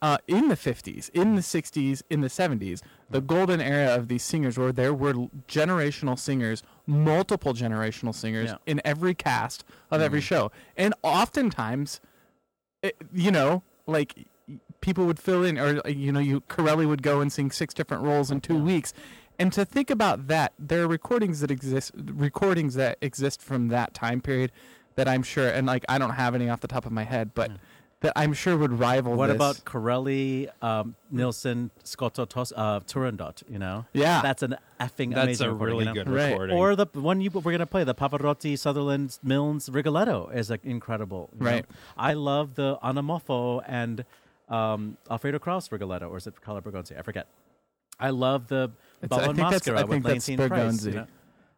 [0.00, 2.80] uh, in the 50s in the 60s in the 70s
[3.10, 5.14] the golden era of these singers where there were
[5.48, 8.56] generational singers multiple generational singers Yeah.
[8.66, 10.52] in every cast of every show.
[10.76, 12.00] And oftentimes
[12.82, 14.14] it, you know, like
[14.80, 18.04] people would fill in, or you know, you Corelli would go and sing six different
[18.04, 18.94] roles in two weeks,
[19.38, 23.94] and to think about that, there are recordings that exist, recordings that exist from that
[23.94, 24.52] time period
[24.94, 27.32] that I'm sure, and like I don't have any off the top of my head,
[27.34, 27.50] but
[28.00, 29.14] that I'm sure would rival.
[29.14, 29.36] What this.
[29.36, 33.42] about Corelli, um, Nilsson, Scotto, Tos, uh, Turandot?
[33.48, 34.22] You know, Yeah.
[34.22, 36.04] that's an effing That's amazing a recording, really you know?
[36.04, 36.30] good Right.
[36.30, 36.56] recording.
[36.56, 41.28] Or the one you we're gonna play, the Pavarotti, Sutherland, Milnes, Rigoletto is like incredible.
[41.38, 41.50] you know?
[41.50, 41.66] Right.
[41.96, 44.04] I love the Anna Moffo and
[44.48, 46.98] um, Alfredo Kraus Rigoletto, or is it Carlo Bergonzi?
[46.98, 47.26] I forget.
[48.00, 48.70] I love the
[49.02, 50.28] It's- Bella I think that's- Maschera with think that's Price.
[50.28, 50.94] You Bergonzi.
[50.94, 51.06] know?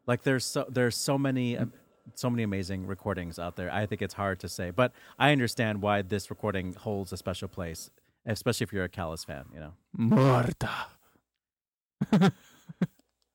[0.06, 1.72] Like there's so there's so many um,
[2.14, 3.72] so many amazing recordings out there.
[3.72, 7.48] I think it's hard to say, but I understand why this recording holds a special
[7.48, 7.90] place,
[8.26, 9.44] especially if you're a Callas fan.
[9.52, 9.72] You know.
[9.92, 10.70] Morta?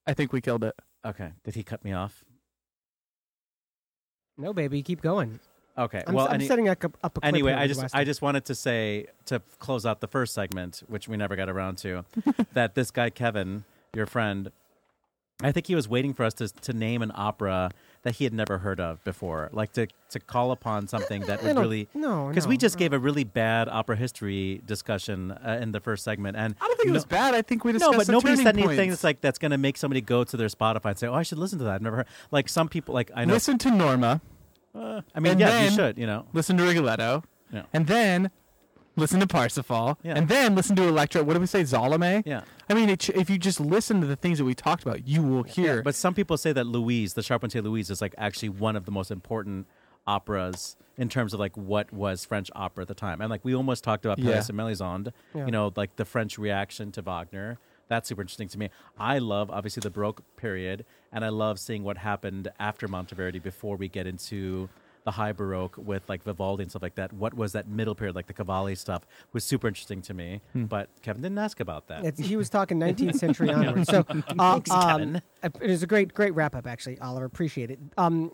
[0.06, 0.74] I think we killed it.
[1.04, 1.32] Okay.
[1.44, 2.24] Did he cut me off?
[4.38, 5.40] No, baby, keep going.
[5.78, 6.02] Okay.
[6.06, 8.22] I'm, well, I'm any- setting up a, up a clip anyway, I just I just
[8.22, 12.04] wanted to say to close out the first segment, which we never got around to,
[12.54, 14.50] that this guy Kevin, your friend,
[15.42, 17.70] I think he was waiting for us to to name an opera
[18.06, 21.58] that he had never heard of before, like to to call upon something that would
[21.58, 22.78] really no, because we just no.
[22.78, 26.76] gave a really bad opera history discussion uh, in the first segment, and I don't
[26.76, 27.34] think it was bad.
[27.34, 29.76] I think we discussed no, but nobody said anything that's like that's going to make
[29.76, 31.96] somebody go to their Spotify and say, "Oh, I should listen to that." I've never
[31.96, 32.06] heard.
[32.30, 33.34] Like some people, like I know.
[33.34, 34.20] Listen to Norma.
[34.72, 35.98] uh, I mean, yeah, you should.
[35.98, 37.24] You know, Listen to Rigoletto.
[37.52, 37.62] Yeah.
[37.72, 38.30] And then
[38.94, 39.98] listen to Parsifal.
[40.04, 40.14] Yeah.
[40.14, 41.24] And then listen to Elektra.
[41.24, 41.64] What did we say?
[41.64, 42.22] Salome?
[42.24, 42.42] yeah.
[42.68, 45.22] I mean, it, if you just listen to the things that we talked about, you
[45.22, 45.82] will hear.
[45.82, 48.90] But some people say that Louise, the Charpentier Louise, is like actually one of the
[48.90, 49.66] most important
[50.06, 53.20] operas in terms of like what was French opera at the time.
[53.20, 54.32] And like we almost talked about Yeah.
[54.32, 55.44] Pelléas and Mélisande, Yeah.
[55.46, 57.58] you know, like the French reaction to Wagner.
[57.88, 58.70] That's super interesting to me.
[58.98, 63.76] I love obviously the Baroque period, and I love seeing what happened after Monteverdi before
[63.76, 64.68] we get into
[65.06, 67.12] the high Baroque with like Vivaldi and stuff like that.
[67.12, 70.40] What was that middle period, like the Cavalli stuff, was super interesting to me.
[70.52, 70.64] Hmm.
[70.64, 72.04] But Kevin didn't ask about that.
[72.04, 73.86] It's, he was talking 19th century onward.
[73.86, 75.22] So, uh, Thanks, um, Kevin.
[75.44, 77.24] it was a great, great wrap up, actually, Oliver.
[77.24, 77.78] Appreciate it.
[77.96, 78.32] Um,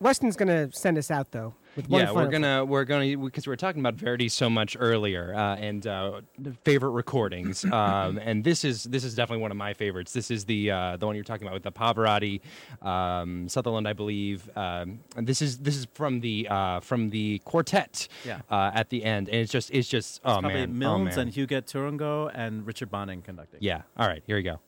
[0.00, 1.54] Weston's going to send us out though.
[1.88, 5.56] Yeah, we're gonna we're gonna because we were talking about Verdi so much earlier uh,
[5.56, 6.20] and uh,
[6.64, 10.12] favorite recordings, um, and this is this is definitely one of my favorites.
[10.12, 12.40] This is the uh, the one you're talking about with the Pavarotti,
[12.86, 14.48] um, Sutherland, I believe.
[14.56, 18.40] Um, and this is this is from the uh, from the quartet Yeah.
[18.50, 21.28] uh, at the end, and it's just it's just oh Probably man, oh, Milnes man.
[21.28, 23.60] and Huguette Tourangeau and Richard Bonynge conducting.
[23.62, 23.82] yeah.
[23.96, 24.60] All right, here we go.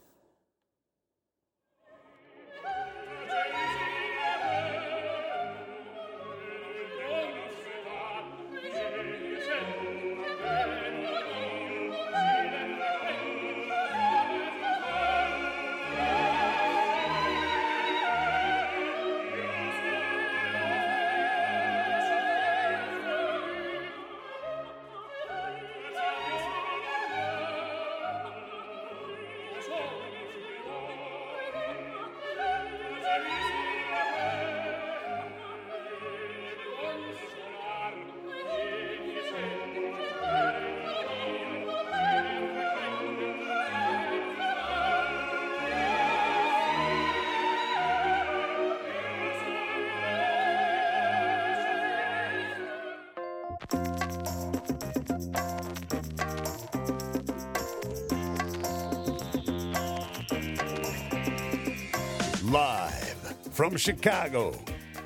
[63.77, 64.59] Chicago,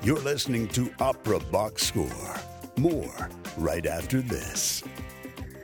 [0.03, 2.35] you're listening to Opera Box Score.
[2.77, 4.83] More right after this.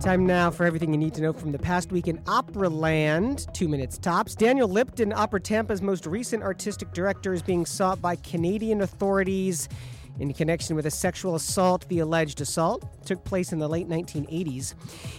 [0.01, 3.47] Time now for everything you need to know from the past week in Opera Land.
[3.55, 4.35] Two minutes tops.
[4.35, 9.69] Daniel Lipton, Opera Tampa's most recent artistic director, is being sought by Canadian authorities
[10.19, 11.89] in connection with a sexual assault.
[11.89, 14.75] The alleged assault took place in the late 1980s.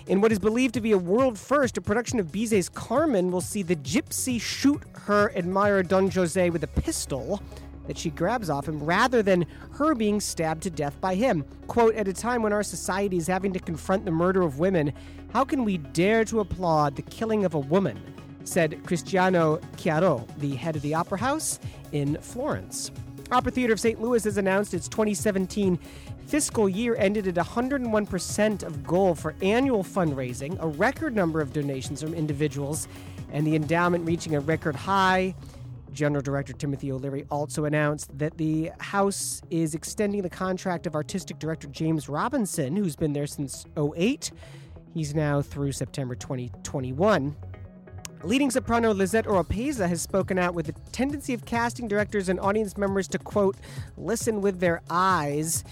[0.07, 3.41] In what is believed to be a world first, a production of Bizet's Carmen will
[3.41, 7.41] see the gypsy shoot her admirer Don Jose with a pistol
[7.87, 11.43] that she grabs off him rather than her being stabbed to death by him.
[11.67, 14.93] Quote, at a time when our society is having to confront the murder of women,
[15.33, 17.99] how can we dare to applaud the killing of a woman?
[18.43, 21.59] said Cristiano Chiarot, the head of the Opera House
[21.91, 22.91] in Florence.
[23.29, 24.01] Opera Theater of St.
[24.01, 25.77] Louis has announced its 2017
[26.27, 32.01] fiscal year ended at 101% of goal for annual fundraising, a record number of donations
[32.01, 32.87] from individuals,
[33.31, 35.33] and the endowment reaching a record high.
[35.97, 41.39] General Director Timothy O'Leary also announced that the House is extending the contract of Artistic
[41.39, 44.31] Director James Robinson, who's been there since 08.
[44.93, 47.35] He's now through September 2021.
[48.21, 52.77] Leading soprano Lisette Oropesa has spoken out with the tendency of casting directors and audience
[52.77, 53.55] members to, quote,
[53.97, 55.63] listen with their eyes.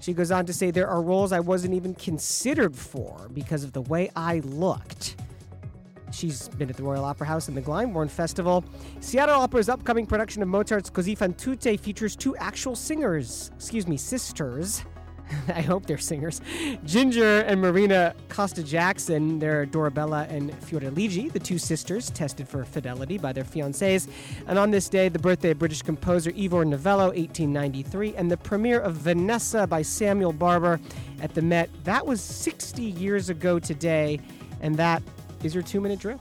[0.00, 3.72] She goes on to say, There are roles I wasn't even considered for because of
[3.72, 5.16] the way I looked.
[6.14, 8.64] She's been at the Royal Opera House and the Glyndebourne Festival.
[9.00, 13.96] Seattle Opera's upcoming production of Mozart's Così fan tutte features two actual singers, excuse me,
[13.96, 14.84] sisters.
[15.48, 16.40] I hope they're singers.
[16.84, 23.18] Ginger and Marina Costa Jackson, they're Dorabella and Fiordiligi, the two sisters tested for fidelity
[23.18, 24.08] by their fiancés.
[24.46, 28.80] And on this day, the birthday of British composer Ivor Novello, 1893, and the premiere
[28.80, 30.80] of Vanessa by Samuel Barber
[31.20, 31.70] at the Met.
[31.84, 34.20] That was 60 years ago today,
[34.60, 35.02] and that
[35.44, 36.20] is your two minute drill.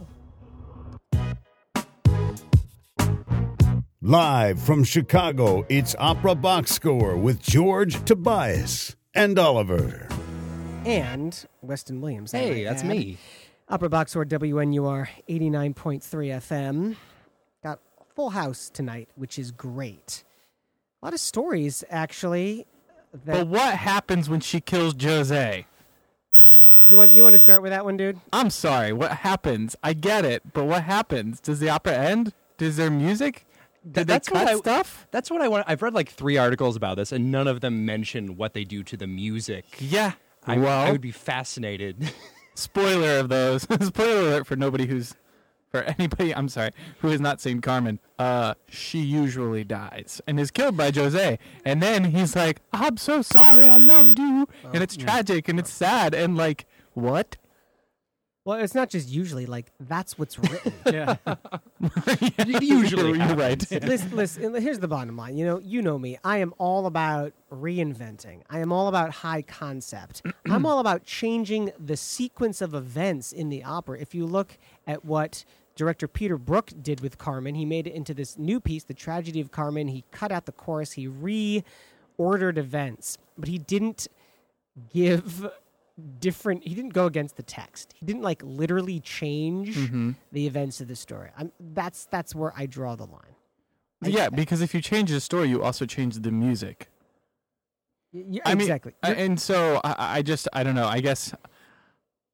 [4.02, 10.10] Live from Chicago, it's Opera Box Score with George Tobias and Oliver.
[10.86, 12.34] And Weston Williams.
[12.34, 12.90] I Hey, that's add.
[12.90, 13.18] me.
[13.70, 16.96] Opera Box Score WNUR 89.3 FM.
[17.64, 17.80] Got
[18.14, 20.26] full house tonight, which is great.
[21.02, 22.66] A lot of stories, actually.
[23.26, 25.66] That But what happens when she kills Jose?
[26.94, 28.20] You want you want to start with that one, dude?
[28.32, 28.94] I'm sorry.
[28.94, 29.76] What happens?
[29.82, 31.40] I get it, but what happens?
[31.40, 32.34] Does the opera end?
[32.60, 33.48] Does there music?
[33.84, 35.08] Did they that's what cut I- stuff?
[35.10, 35.66] That's what I want.
[35.68, 38.84] I've read like three articles about this, and none of them mention what they do
[38.84, 39.66] to the music.
[39.80, 40.12] Yeah.
[40.46, 42.12] I, well, I would be fascinated.
[42.54, 43.64] spoiler of those.
[43.82, 45.16] spoiler alert for nobody who's
[45.72, 46.36] for anybody.
[46.36, 46.70] I'm sorry,
[47.00, 47.98] who has not seen Carmen.
[48.20, 53.24] Uh, she usually dies and is killed by Jose, and then he's like, "I'm so
[53.24, 57.38] sorry, I loved you," and it's tragic and it's sad and like what?
[58.46, 60.74] Well, it's not just usually like that's what's written.
[60.86, 61.16] Yeah,
[62.60, 63.66] Usually you're right.
[63.72, 65.38] listen, listen, here's the bottom line.
[65.38, 66.18] You know, you know me.
[66.26, 68.42] I am all about reinventing.
[68.50, 70.24] I am all about high concept.
[70.50, 74.00] I'm all about changing the sequence of events in the opera.
[74.00, 78.14] If you look at what director Peter Brook did with Carmen, he made it into
[78.14, 79.88] this new piece, The Tragedy of Carmen.
[79.88, 84.08] He cut out the chorus, he reordered events, but he didn't
[84.94, 85.50] give
[86.20, 89.78] different he didn't go against the text he didn't like literally change
[90.32, 93.36] the events of the story I'm, that's that's where i draw the line
[94.06, 96.90] yeah, because if you change the story, you also change the music.
[98.12, 100.88] Y- I mean, exactly I- and so I, I just I don't know.
[100.88, 101.38] I guess uh,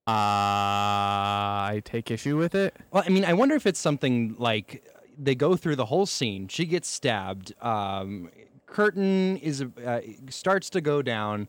[0.07, 2.75] I take issue with it.
[2.91, 4.83] Well, I mean, I wonder if it's something like
[5.17, 6.47] they go through the whole scene.
[6.47, 7.53] She gets stabbed.
[7.61, 8.31] Um,
[8.65, 11.47] curtain is uh, starts to go down,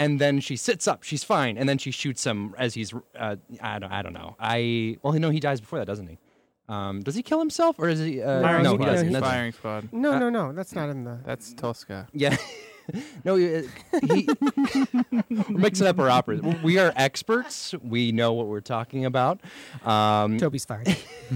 [0.00, 1.04] and then she sits up.
[1.04, 2.92] She's fine, and then she shoots him as he's.
[3.16, 3.92] Uh, I don't.
[3.92, 4.34] I don't know.
[4.40, 6.18] I well, no, he dies before that, doesn't he?
[6.68, 8.22] Um, does he kill himself or is he?
[8.22, 8.84] Uh, Firing no, squad.
[8.86, 9.08] he doesn't.
[9.08, 9.88] He's Firing squad.
[9.92, 10.52] No, Uh, no, no.
[10.52, 11.18] That's not in the.
[11.24, 12.08] That's Tosca.
[12.12, 12.36] Yeah.
[13.24, 13.62] no, uh,
[14.12, 14.28] he,
[15.30, 16.40] we're mixing up our operas.
[16.62, 17.74] We are experts.
[17.82, 19.40] We know what we're talking about.
[19.84, 20.86] Um, Toby's fired.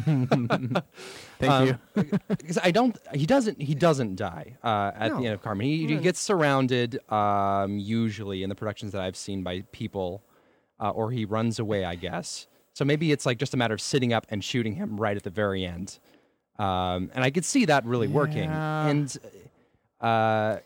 [1.40, 1.78] Thank Um, you.
[2.28, 2.96] because I don't.
[3.14, 3.61] He doesn't.
[3.61, 5.18] He doesn't die uh, at No.
[5.20, 5.66] the end of Carmen.
[5.66, 10.22] He, he gets surrounded, um, usually in the productions that I've seen by people,
[10.80, 11.84] uh, or he runs away.
[11.84, 12.46] I guess.
[12.72, 15.22] So maybe it's like just a matter of sitting up and shooting him right at
[15.22, 15.98] the very end.
[16.59, 18.44] Um, and I could see that really working.
[18.44, 18.86] Yeah.
[18.86, 19.16] And
[20.00, 20.57] uh,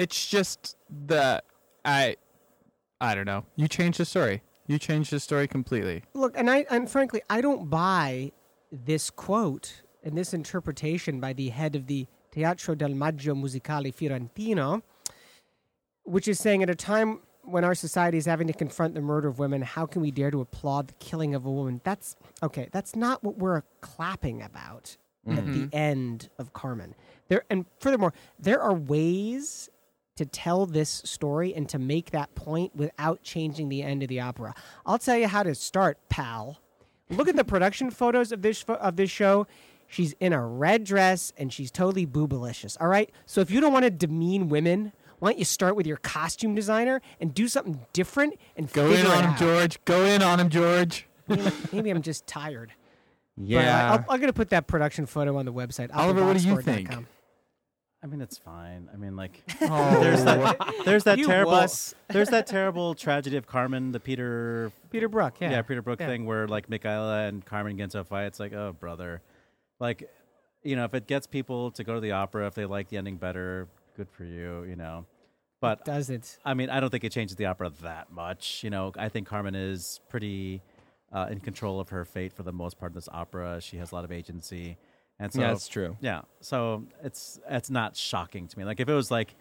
[0.00, 1.42] It's just the
[1.84, 2.16] I
[3.02, 3.44] I don't know.
[3.56, 4.42] You changed the story.
[4.66, 6.04] You changed the story completely.
[6.14, 8.32] Look, and I and frankly, I don't buy
[8.72, 14.82] this quote and this interpretation by the head of the Teatro del Maggio Musicale Fiorentino,
[16.04, 19.28] which is saying at a time when our society is having to confront the murder
[19.28, 21.82] of women, how can we dare to applaud the killing of a woman?
[21.84, 22.70] That's okay.
[22.72, 24.96] That's not what we're clapping about
[25.28, 25.76] at the mm-hmm.
[25.76, 26.94] end of Carmen.
[27.28, 29.68] There and furthermore, there are ways
[30.20, 34.20] to tell this story and to make that point without changing the end of the
[34.20, 34.54] opera.
[34.84, 36.58] I'll tell you how to start, pal.
[37.08, 39.46] Look at the production photos of this of this show.
[39.88, 42.76] She's in a red dress and she's totally boobalicious.
[42.78, 43.10] All right.
[43.24, 46.54] So if you don't want to demean women, why don't you start with your costume
[46.54, 49.36] designer and do something different and Go in it on him.
[49.36, 49.82] George.
[49.86, 51.06] Go in on him, George.
[51.28, 52.72] Maybe, maybe I'm just tired.
[53.38, 55.88] But, uh, yeah, I'll, I'm gonna put that production photo on the website.
[55.94, 56.90] Oliver, what do you think?
[58.02, 58.88] I mean, it's fine.
[58.92, 61.94] I mean, like, Oh, there's that, there's that terrible, wuss.
[62.08, 65.50] there's that terrible tragedy of Carmen, the Peter, Peter Brook, yeah.
[65.50, 66.06] yeah, Peter Brook Yeah.
[66.06, 68.24] thing where like Michaela and Carmen get into a fight.
[68.24, 69.20] It's like, oh, brother,
[69.80, 70.08] like,
[70.62, 72.96] you know, if it gets people to go to the opera, if they like the
[72.96, 75.04] ending better, good for you, you know.
[75.60, 76.38] But Does it?
[76.42, 78.64] I mean, I don't think it changes the opera that much.
[78.64, 80.62] You know, I think Carmen is pretty
[81.12, 83.60] uh, in control of her fate for the most part in this opera.
[83.60, 84.78] She has a lot of agency,
[85.20, 85.96] and so yeah, that's true.
[86.00, 88.64] yeah, so it's it's not shocking to me.
[88.64, 89.34] Like if it was like,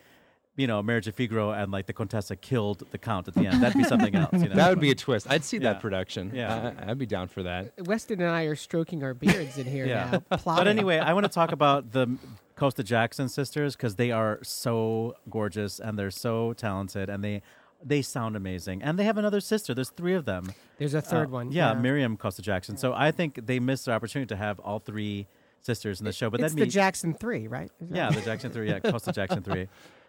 [0.58, 3.64] you know, Marriage of Figaro and like the Contessa killed the Count at the end,
[3.64, 4.30] that'd be something else.
[4.34, 4.56] You know?
[4.56, 5.26] That would be a twist.
[5.30, 5.74] I'd see Yeah.
[5.74, 6.32] that production.
[6.36, 6.74] Yeah.
[6.86, 7.72] I, I'd be down for that.
[7.86, 10.20] Weston and I are stroking our beards in here Yeah.
[10.30, 10.38] now.
[10.46, 12.18] But anyway, I want to talk about the
[12.58, 17.42] Costa Jackson sisters because they are so gorgeous and they're so talented and they
[17.82, 18.84] they sound amazing.
[18.84, 19.74] And they have another sister.
[19.74, 20.52] There's three of them.
[20.78, 21.52] there's a third Uh, one.
[21.54, 22.76] Yeah, Miriam Costa Jackson.
[22.76, 25.28] So I think they missed the opportunity to have all three
[25.62, 26.30] sisters in the show.
[26.30, 27.72] But it's that'd the Jackson Three, right?
[27.82, 28.70] Is yeah, the Jackson three.
[28.70, 29.68] Yeah, Costa Jackson three.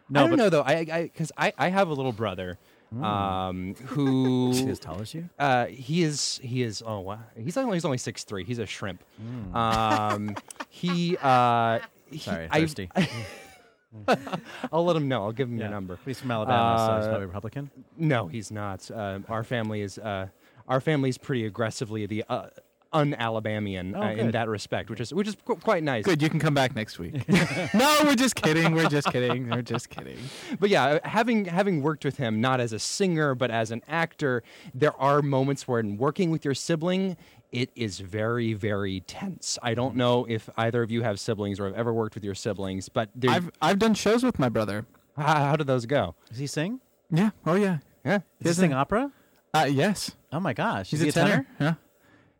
[0.08, 0.62] No, I don't but know though.
[0.62, 2.58] I I, because I, I, have a little brother,
[3.00, 5.28] um, who as tall as you.
[5.38, 8.44] uh, he is he is oh wow he's only he's only six three.
[8.44, 9.04] He's a shrimp.
[9.54, 10.36] Um,
[10.68, 11.78] he uh,
[12.18, 12.90] Sorry, I- thirsty.
[14.72, 15.24] I'll let him know.
[15.24, 15.64] I'll give him yeah.
[15.64, 15.98] your number.
[16.04, 17.70] He's from Alabama, so he's Uh, probably Republican.
[17.96, 18.88] No, he's not.
[18.90, 20.28] Uh, our family is uh,
[20.68, 22.48] our family's pretty aggressively the uh,
[22.92, 26.04] un-Alabamian Oh, uh, in that respect, which is which is qu- quite nice.
[26.04, 27.14] Good, you can come back next week.
[27.74, 28.74] no, we're just kidding.
[28.74, 29.48] We're just kidding.
[29.50, 30.18] We're just kidding.
[30.58, 33.82] But yeah, uh, having having worked with him not as a singer but as an
[33.88, 34.42] actor,
[34.74, 37.16] there are moments where in working with your sibling,
[37.52, 39.58] it is very very tense.
[39.62, 42.34] I don't know if either of you have siblings or have ever worked with your
[42.34, 44.86] siblings, but there- I've I've done shows with my brother.
[45.16, 46.14] how, how did those go?
[46.28, 46.80] Does he sing?
[47.10, 47.30] Yeah.
[47.46, 47.78] Oh yeah.
[48.04, 48.20] Yeah.
[48.42, 49.12] Does he sing opera?
[49.52, 50.12] Uh, yes.
[50.32, 51.46] Oh my gosh, He's is he a tenor.
[51.60, 51.74] Yeah.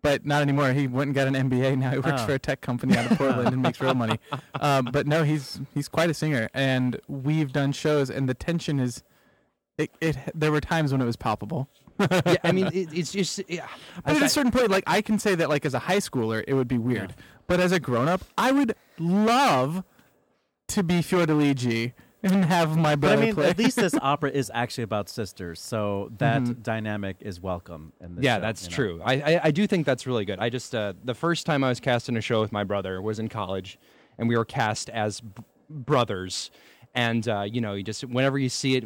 [0.03, 0.73] But not anymore.
[0.73, 1.77] He went and got an MBA.
[1.79, 2.27] Now he works Oh.
[2.27, 4.19] for a tech company out of Portland and makes real money.
[4.59, 8.81] Um, but no, he's he's quite a singer, and we've done shows, and the tension
[8.81, 9.03] is,
[9.77, 11.69] it, it there were times when it was palpable.
[11.99, 13.43] yeah, I mean, it, it's just.
[13.47, 13.67] Yeah,
[14.05, 15.99] But at I- a certain point, like I can say that, like as a high
[15.99, 17.15] schooler, it would be weird.
[17.47, 19.85] But as a grown up, I would love
[20.69, 21.93] to be Fiordiligi
[22.35, 23.49] and have my But I mean, play.
[23.49, 28.25] at least this opera is actually about sisters, so that dynamic is welcome in this
[28.25, 28.75] yeah, show, that's you know?
[28.77, 29.03] true.
[29.05, 30.39] I, I I do think that's really good.
[30.39, 33.01] I just uh, the first time I was cast in a show with my brother
[33.01, 33.79] was in college,
[34.19, 36.51] and we were cast as b- brothers.
[36.93, 38.85] And uh, you know, you just whenever you see it,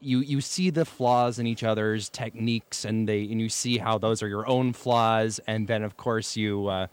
[0.00, 3.96] you you see the flaws in each other's techniques, and they and you see how
[3.96, 6.88] those are your own flaws, and then of course you, uh,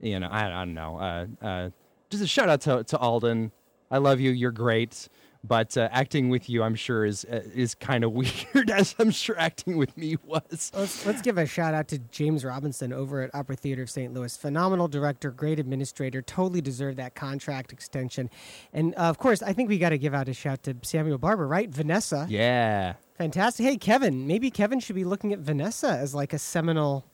[0.00, 0.98] you know, I, I don't know.
[0.98, 1.70] Uh, uh,
[2.10, 3.52] just a shout out to to Alden.
[3.88, 4.32] I love you.
[4.32, 5.08] You're great.
[5.42, 8.12] But uh, acting with you, I'm sure, is uh, is kind of
[8.54, 10.70] weird, as I'm sure acting with me was.
[10.74, 14.12] Let's, let's give a shout out to James Robinson over at Opera Theater of St.
[14.12, 14.36] Louis.
[14.36, 18.28] Phenomenal director, great administrator, totally deserved that contract extension.
[18.72, 21.18] And uh, of course, I think we got to give out a shout to Samuel
[21.18, 21.70] Barber, right?
[21.70, 22.26] Vanessa.
[22.28, 22.94] Yeah.
[23.16, 23.64] Fantastic.
[23.66, 27.06] Hey, Kevin, maybe Kevin should be looking at Vanessa as like a seminal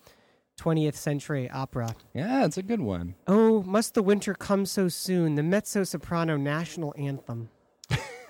[0.60, 1.94] 20th century opera.
[2.14, 3.14] Yeah, it's a good one.
[3.26, 5.34] Oh, must the winter come so soon?
[5.34, 7.50] The mezzo soprano national anthem.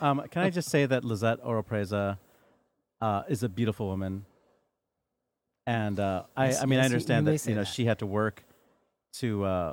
[0.01, 2.18] Um, can I just say that Lisette Oropesa
[3.01, 4.24] uh, is a beautiful woman,
[5.66, 7.66] and uh, I, I mean, I understand that you know that.
[7.66, 8.44] she had to work
[9.14, 9.72] to uh,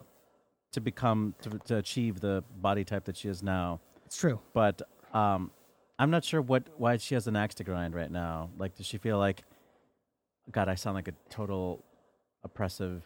[0.72, 3.80] to become to, to achieve the body type that she is now.
[4.06, 4.40] It's true.
[4.54, 4.82] But
[5.14, 5.52] um,
[6.00, 8.50] I'm not sure what why she has an axe to grind right now.
[8.58, 9.44] Like, does she feel like,
[10.52, 11.84] God, I sound like a total
[12.44, 13.04] oppressive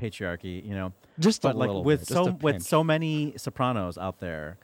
[0.00, 0.92] patriarchy, you know?
[1.18, 4.58] Just but a like little with bit, so with so many sopranos out there,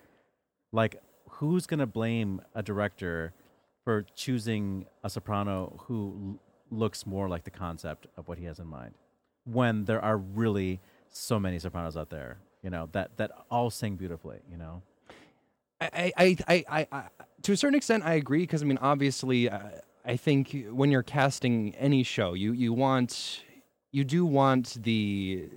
[0.72, 1.00] like
[1.34, 3.32] who's gonna blame a director
[3.84, 6.38] for choosing a soprano who
[6.70, 8.94] l- looks more like the concept of what he has in mind,
[9.44, 10.80] when there are really
[11.10, 14.82] so many sopranos out there, you know, that that all sing beautifully, you know.
[15.80, 17.04] I, I, I, I, I,
[17.42, 19.58] to a certain extent, I agree because I mean, obviously, uh,
[20.04, 23.42] I think when you're casting any show, you you want
[23.92, 25.48] you do want the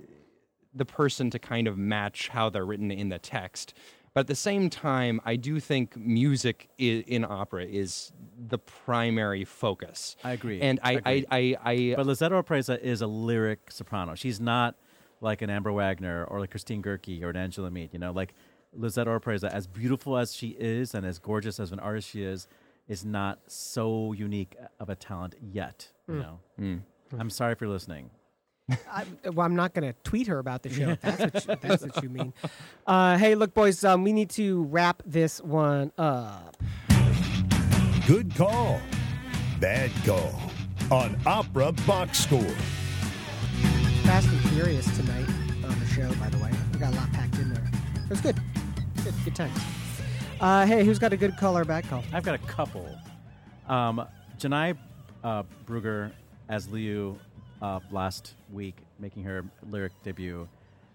[0.74, 3.74] the person to kind of match how they're written in the text.
[4.18, 9.44] But at the same time, I do think music i- in opera is the primary
[9.44, 10.16] focus.
[10.24, 10.60] I agree.
[10.60, 11.26] And I, I, Agreed.
[11.30, 14.16] I, I, But Lizetta Opreza is a lyric soprano.
[14.16, 14.74] She's not
[15.20, 17.90] like an Amber Wagner or like Christine Goerke or an Angela Meade.
[17.92, 18.34] You know, like
[18.76, 22.48] Lizetta Opreza, as beautiful as she is and as gorgeous as an artist she is,
[22.88, 25.92] is not so unique of a talent yet.
[26.08, 26.20] You hmm.
[26.20, 26.76] know, hmm.
[27.20, 28.10] I'm sorry for listening.
[28.70, 30.90] I, well, I'm not going to tweet her about the show.
[30.90, 32.32] If that's what you, that's what you mean.
[32.86, 36.56] Uh, hey, look, boys, um, we need to wrap this one up.
[38.06, 38.80] Good call.
[39.60, 40.40] Bad call.
[40.90, 42.40] On Opera Box Score.
[44.04, 45.28] Fast and Furious tonight
[45.64, 46.50] on the show, by the way.
[46.72, 47.70] We got a lot packed in there.
[48.04, 48.40] It was good.
[49.04, 49.58] Good, good times.
[50.40, 52.02] Uh, hey, who's got a good call or bad call?
[52.10, 52.88] I've got a couple.
[53.68, 54.06] Um,
[54.38, 54.78] Janai
[55.22, 56.12] uh, Brugger
[56.48, 57.18] as Liu
[57.90, 60.48] last week, making her lyric debut,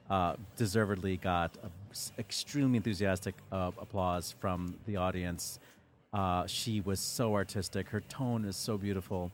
[0.10, 1.52] uh, deservedly got
[2.18, 5.60] extremely enthusiastic uh, applause from the audience.
[6.14, 7.90] Uh, she was so artistic.
[7.90, 9.32] Her tone is so beautiful,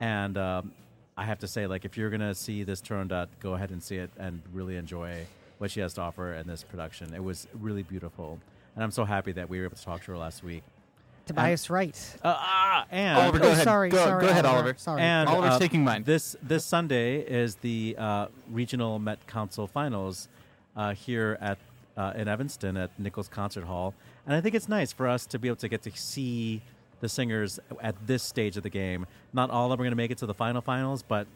[0.00, 0.72] and um,
[1.16, 3.96] I have to say, like, if you're gonna see this Turandot, go ahead and see
[3.96, 5.26] it and really enjoy
[5.58, 7.12] what she has to offer in this production.
[7.14, 8.38] It was really beautiful,
[8.74, 10.62] and I'm so happy that we were able to talk to her last week.
[11.26, 12.16] Tobias Wright.
[12.22, 13.64] Uh, ah, and Oliver, go Oh, ahead.
[13.64, 14.62] sorry, go, sorry, go ahead, Oliver.
[14.64, 14.78] Oliver.
[14.78, 15.00] Sorry.
[15.02, 16.04] and Oliver's uh, taking mine.
[16.04, 20.28] This this Sunday is the uh, regional Met Council finals
[20.76, 21.58] uh, here at
[21.96, 23.94] uh, in Evanston at Nichols Concert Hall,
[24.26, 26.60] and I think it's nice for us to be able to get to see
[27.00, 29.06] the singers at this stage of the game.
[29.32, 31.26] Not all of them are going to make it to the final finals, but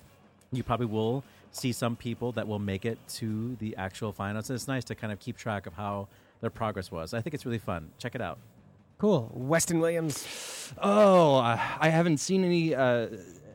[0.53, 4.49] you probably will see some people that will make it to the actual finals.
[4.51, 6.09] And it's nice to kind of keep track of how
[6.41, 7.13] their progress was.
[7.15, 7.91] I think it's really fun.
[7.99, 8.39] Check it out.
[8.99, 9.31] Cool.
[9.33, 10.27] Weston Williams.
[10.83, 13.07] Oh, uh, I haven't seen any uh,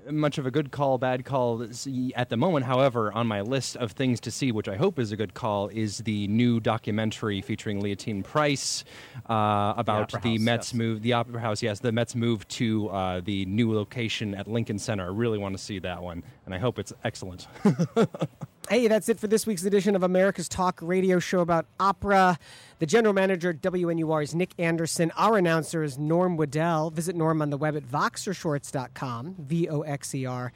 [0.10, 1.68] much of a good call, bad call
[2.16, 2.66] at the moment.
[2.66, 5.68] However, on my list of things to see, which I hope is a good call,
[5.68, 8.86] is the new documentary featuring Leontyne Price
[9.30, 10.74] uh, about the, House, Mets yes.
[10.74, 11.62] move, the Opera House.
[11.62, 15.04] Yes, the Mets move to uh, the new location at Lincoln Center.
[15.04, 17.48] I really want to see that one, and I hope it's excellent.
[18.70, 22.40] Hey, that's it for this week's edition of America's Talk radio show about opera.
[22.80, 25.12] The general manager at WNUR is Nick Anderson.
[25.18, 26.90] Our announcer is Norm Waddell.
[26.90, 30.54] Visit Norm on the web at voxershorts.com, V O X E R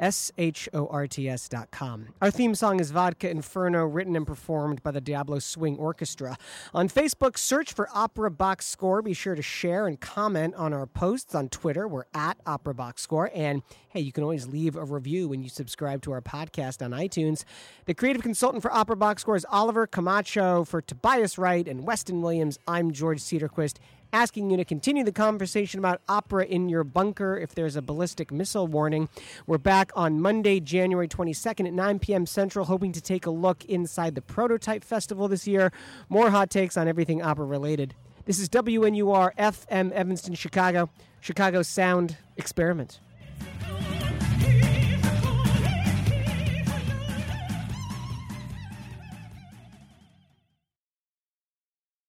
[0.00, 2.08] S H O R T S dot com.
[2.22, 6.38] Our theme song is Vodka Inferno, written and performed by the Diablo Swing Orchestra.
[6.72, 9.02] On Facebook, search for Opera Box Score.
[9.02, 11.86] Be sure to share and comment on our posts on Twitter.
[11.86, 13.30] We're at Opera Box Score.
[13.34, 16.92] And hey, you can always leave a review when you subscribe to our podcast on
[16.92, 17.44] iTunes.
[17.84, 20.64] The creative consultant for Opera Box Score is Oliver Camacho.
[20.64, 23.76] For Tobias Wright and Weston Williams, I'm George Cedarquist
[24.12, 28.32] asking you to continue the conversation about opera in your bunker if there's a ballistic
[28.32, 29.08] missile warning.
[29.46, 32.26] We're back on Monday, January 22nd at 9 p.m.
[32.26, 35.72] Central, hoping to take a look inside the Prototype Festival this year.
[36.08, 37.94] More hot takes on everything opera related.
[38.24, 40.90] This is WNUR FM Evanston, Chicago,
[41.20, 43.00] Chicago Sound Experiment.